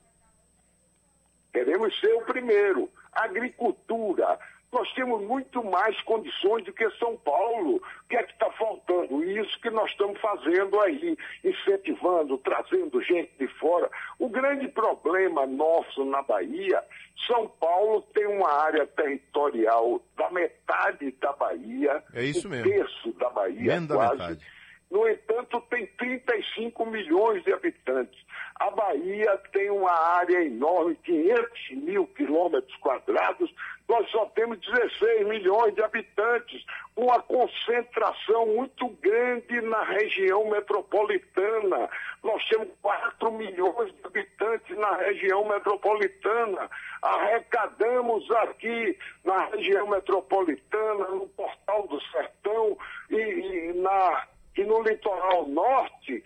Queremos 1.53 1.99
ser 1.99 2.13
o 2.15 2.25
primeiro. 2.25 2.89
Agricultura. 3.12 4.39
Nós 4.71 4.91
temos 4.93 5.21
muito 5.23 5.63
mais 5.63 5.99
condições 6.01 6.63
do 6.65 6.73
que 6.73 6.89
São 6.91 7.15
Paulo. 7.17 7.77
O 7.77 8.08
que 8.10 8.17
é 8.17 8.23
que 8.23 8.34
está 8.34 8.51
faltando? 8.51 9.23
Isso 9.23 9.60
que 9.62 9.69
nós 9.69 9.89
estamos 9.91 10.19
fazendo 10.19 10.80
aí, 10.82 11.17
incentivando, 11.43 12.38
trazendo 12.39 13.01
gente 13.01 13.32
de 13.39 13.47
fora. 13.60 13.89
O 14.19 14.27
grande 14.27 14.67
problema 14.67 15.45
nosso 15.45 16.03
na 16.06 16.21
Bahia, 16.21 16.84
São 17.25 17.47
Paulo 17.47 18.01
tem 18.13 18.27
uma 18.27 18.51
área 18.51 18.86
territorial 18.88 20.01
da 20.17 20.30
metade 20.32 21.12
da 21.13 21.32
Bahia, 21.34 22.03
É 22.13 22.23
isso 22.23 22.47
um 22.47 22.51
mesmo. 22.51 22.69
terço 22.69 23.12
da 23.13 23.30
Bahia, 23.30 23.73
Menos 23.73 23.88
da 23.88 23.95
quase. 23.95 24.17
metade. 24.17 24.45
No 24.89 25.06
entanto, 25.08 25.60
tem 25.69 25.86
35 25.97 26.86
milhões 26.86 27.43
de 27.43 27.51
habitantes. 27.51 28.17
A 28.56 28.69
Bahia 28.71 29.38
tem 29.51 29.69
uma 29.69 29.91
área 29.91 30.41
enorme, 30.45 30.95
500 31.03 31.71
mil 31.84 32.08
quilômetros 32.08 32.73
quadrados. 32.77 33.53
Nós 33.88 34.10
só 34.12 34.26
temos 34.28 34.60
16 34.60 35.28
milhões 35.28 35.73
de 35.73 35.82
habitantes, 35.82 36.65
uma 36.95 37.21
concentração 37.21 38.45
muito 38.47 38.89
grande 39.02 39.62
na 39.62 39.82
região 39.84 40.50
metropolitana. 40.50 41.89
Nós 42.21 42.45
temos 42.50 42.67
4 42.82 43.32
milhões 43.32 43.93
de 43.93 44.06
habitantes 44.06 44.78
na 44.78 44.93
região 44.97 45.47
metropolitana. 45.47 46.69
Arrecadamos 47.02 48.30
aqui 48.32 48.97
na 49.23 49.45
região 49.45 49.88
metropolitana, 49.88 51.08
no 51.08 51.28
Portal 51.30 51.88
do 51.88 52.02
Sertão 52.12 52.78
e, 53.10 53.15
e 53.15 53.73
na 53.73 54.28
e 54.58 54.63
no 54.63 54.82
litoral 54.82 55.47
norte, 55.47 56.23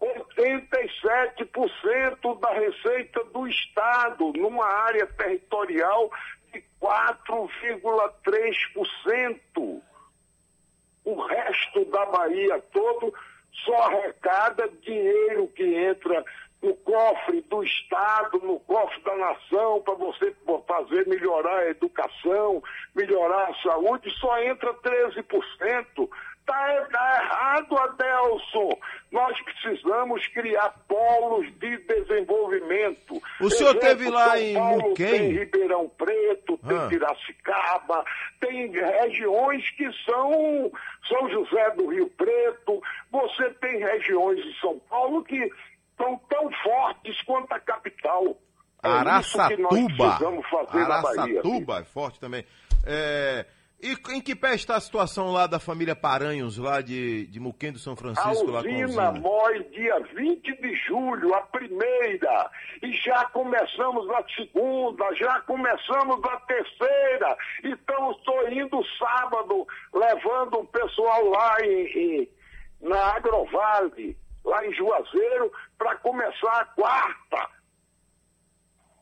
87% 0.00 2.40
da 2.40 2.52
receita 2.54 3.22
do 3.24 3.46
Estado, 3.46 4.32
numa 4.32 4.64
área 4.66 5.06
territorial 5.06 6.10
4,3%. 6.82 9.82
O 11.04 11.20
resto 11.20 11.84
da 11.86 12.06
Bahia 12.06 12.60
todo 12.72 13.12
só 13.64 13.82
arrecada 13.82 14.68
dinheiro 14.82 15.48
que 15.48 15.62
entra 15.62 16.24
no 16.62 16.74
cofre 16.76 17.40
do 17.42 17.62
Estado, 17.64 18.38
no 18.38 18.60
cofre 18.60 19.02
da 19.02 19.16
nação, 19.16 19.82
para 19.82 19.94
você 19.94 20.34
fazer 20.66 21.06
melhorar 21.08 21.58
a 21.58 21.70
educação, 21.70 22.62
melhorar 22.94 23.50
a 23.50 23.54
saúde, 23.62 24.10
só 24.18 24.40
entra 24.40 24.72
13%. 24.74 26.08
Está 26.42 26.86
tá 26.90 27.22
errado, 27.22 27.78
Adelson. 27.78 28.70
Nós 29.12 29.38
precisamos 29.42 30.26
criar 30.28 30.70
polos 30.88 31.46
de 31.58 31.76
desenvolvimento. 31.78 33.22
O 33.40 33.48
senhor 33.50 33.74
teve 33.78 34.10
lá 34.10 34.30
São 34.30 34.36
em 34.38 34.54
Paulo 34.54 34.82
Muquem? 34.88 35.06
Tem 35.06 35.32
Ribeirão 35.32 35.88
Preto, 35.90 36.58
tem 36.66 36.76
Ah. 36.76 36.88
Piracicaba, 36.88 38.04
tem 38.40 38.70
regiões 38.72 39.68
que 39.76 39.88
são 40.04 40.70
São 41.08 41.30
José 41.30 41.70
do 41.76 41.86
Rio 41.88 42.08
Preto. 42.10 42.82
Você 43.10 43.50
tem 43.60 43.78
regiões 43.78 44.42
de 44.42 44.60
São 44.60 44.78
Paulo 44.90 45.22
que 45.24 45.36
estão 45.90 46.18
tão 46.28 46.50
fortes 46.64 47.22
quanto 47.22 47.52
a 47.52 47.60
capital. 47.60 48.24
É 48.84 48.88
isso 49.20 49.46
que 49.46 49.56
nós 49.62 49.72
Araçatuba. 49.72 50.06
precisamos 50.08 50.48
fazer 50.48 50.88
na 50.88 51.02
Bahia. 51.02 51.20
Araçatuba 51.22 51.78
é 51.78 51.84
forte 51.84 52.18
também. 52.18 52.44
É, 52.84 53.46
e 53.82 53.96
em 54.14 54.20
que 54.20 54.34
pé 54.36 54.54
está 54.54 54.76
a 54.76 54.80
situação 54.80 55.32
lá 55.32 55.46
da 55.46 55.58
família 55.58 55.96
Paranhos, 55.96 56.56
lá 56.56 56.80
de, 56.80 57.26
de 57.26 57.40
Muquem 57.40 57.72
do 57.72 57.78
São 57.80 57.94
A 57.94 57.96
Francisco, 57.96 58.50
lá 58.50 58.62
com 58.62 58.68
a 58.68 58.84
usina 58.84 59.12
morre 59.20 59.64
dia 59.64 59.98
20 60.14 60.60
de 60.60 60.76
julho, 60.86 61.34
a 61.34 61.40
primeira. 61.42 62.50
E 62.82 62.92
já 62.92 63.24
começamos 63.26 64.08
a 64.10 64.24
segunda, 64.36 65.12
já 65.16 65.40
começamos 65.40 66.24
a 66.24 66.36
terceira. 66.40 67.36
Então 67.64 68.12
estou 68.12 68.48
indo 68.52 68.80
sábado, 68.98 69.66
levando 69.92 70.60
o 70.60 70.66
pessoal 70.66 71.24
lá 71.30 71.56
em, 71.62 71.86
em- 72.22 72.28
na 72.80 73.16
Agrovale, 73.16 74.16
lá 74.44 74.64
em 74.66 74.72
Juazeiro, 74.74 75.52
para 75.76 75.96
começar 75.96 76.60
a 76.60 76.64
quarta. 76.66 77.48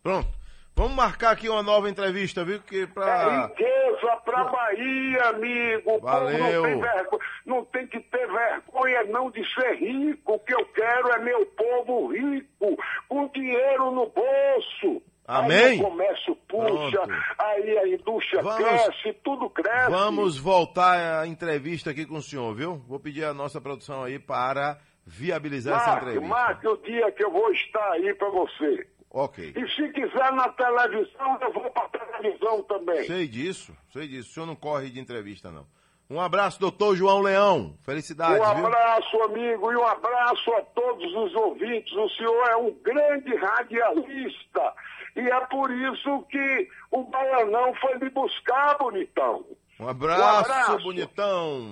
Pronto. 0.03 0.29
Vamos 0.77 0.95
marcar 0.95 1.33
aqui 1.33 1.47
uma 1.49 1.62
nova 1.62 1.90
entrevista, 1.90 2.43
viu? 2.43 2.61
Que 2.62 2.83
É 2.83 2.87
pra... 4.01 4.15
riqueza 4.15 4.21
para 4.25 4.45
Bahia, 4.45 5.25
amigo. 5.31 5.93
O 5.97 6.01
Valeu. 6.01 6.39
não 6.39 6.63
tem, 6.63 6.81
vergonha, 6.81 7.23
não 7.47 7.65
tem 7.65 7.87
que 7.87 8.01
ter 8.01 8.27
vergonha 8.27 9.05
não 9.05 9.31
de 9.31 9.45
ser 9.55 9.75
rico. 9.77 10.33
O 10.35 10.39
que 10.39 10.55
eu 10.55 10.65
quero 10.67 11.09
é 11.13 11.19
meu 11.19 11.45
povo 11.47 12.09
rico, 12.13 12.77
com 13.09 13.29
dinheiro 13.29 13.91
no 13.91 14.07
bolso. 14.09 15.03
Amém. 15.27 15.59
Aí 15.65 15.79
o 15.81 15.85
comércio 15.85 16.35
puxa, 16.49 16.99
Pronto. 17.03 17.13
aí 17.39 17.79
a 17.79 17.87
indústria 17.89 18.43
Vamos- 18.43 18.59
cresce, 18.59 19.13
tudo 19.23 19.49
cresce. 19.51 19.91
Vamos 19.91 20.39
voltar 20.39 21.21
à 21.21 21.27
entrevista 21.27 21.91
aqui 21.91 22.05
com 22.05 22.17
o 22.17 22.23
senhor, 22.23 22.53
viu? 22.55 22.77
Vou 22.89 22.99
pedir 22.99 23.25
a 23.25 23.33
nossa 23.33 23.61
produção 23.61 24.03
aí 24.03 24.19
para 24.19 24.79
viabilizar 25.07 25.77
essa 25.77 25.87
Marque, 25.91 26.05
entrevista. 26.07 26.29
marque 26.35 26.69
o 26.69 26.77
dia 26.79 27.13
que 27.13 27.25
eu 27.25 27.31
vou 27.31 27.51
estar 27.53 27.93
aí 27.93 28.13
para 28.15 28.29
você. 28.31 28.89
Ok. 29.11 29.53
E 29.57 29.68
se 29.75 29.88
quiser 29.92 30.33
na 30.33 30.49
televisão, 30.51 31.38
eu 31.40 31.53
vou 31.53 31.70
para 31.70 31.88
televisão 31.88 32.62
também. 32.62 33.05
Sei 33.05 33.27
disso, 33.27 33.77
sei 33.92 34.07
disso. 34.07 34.31
O 34.31 34.33
senhor 34.35 34.46
não 34.46 34.55
corre 34.57 34.88
de 34.90 35.01
entrevista, 35.01 35.51
não. 35.51 35.66
Um 36.09 36.20
abraço, 36.20 36.59
doutor 36.61 36.96
João 36.96 37.20
Leão. 37.20 37.77
Felicidades, 37.85 38.40
Um 38.49 38.55
viu? 38.57 38.66
abraço, 38.66 39.23
amigo, 39.23 39.73
e 39.73 39.77
um 39.77 39.87
abraço 39.87 40.53
a 40.55 40.62
todos 40.62 41.12
os 41.14 41.35
ouvintes. 41.35 41.92
O 41.92 42.09
senhor 42.11 42.49
é 42.49 42.57
um 42.57 42.73
grande 42.83 43.35
radialista. 43.37 44.75
E 45.16 45.20
é 45.20 45.40
por 45.46 45.70
isso 45.73 46.23
que 46.31 46.68
o 46.90 47.05
Baianão 47.05 47.75
foi 47.81 47.96
me 47.99 48.11
buscar, 48.11 48.77
bonitão. 48.79 49.44
Um 49.79 49.88
abraço, 49.88 50.20
Um 50.23 50.53
abraço. 50.55 50.79
bonitão. 50.85 51.68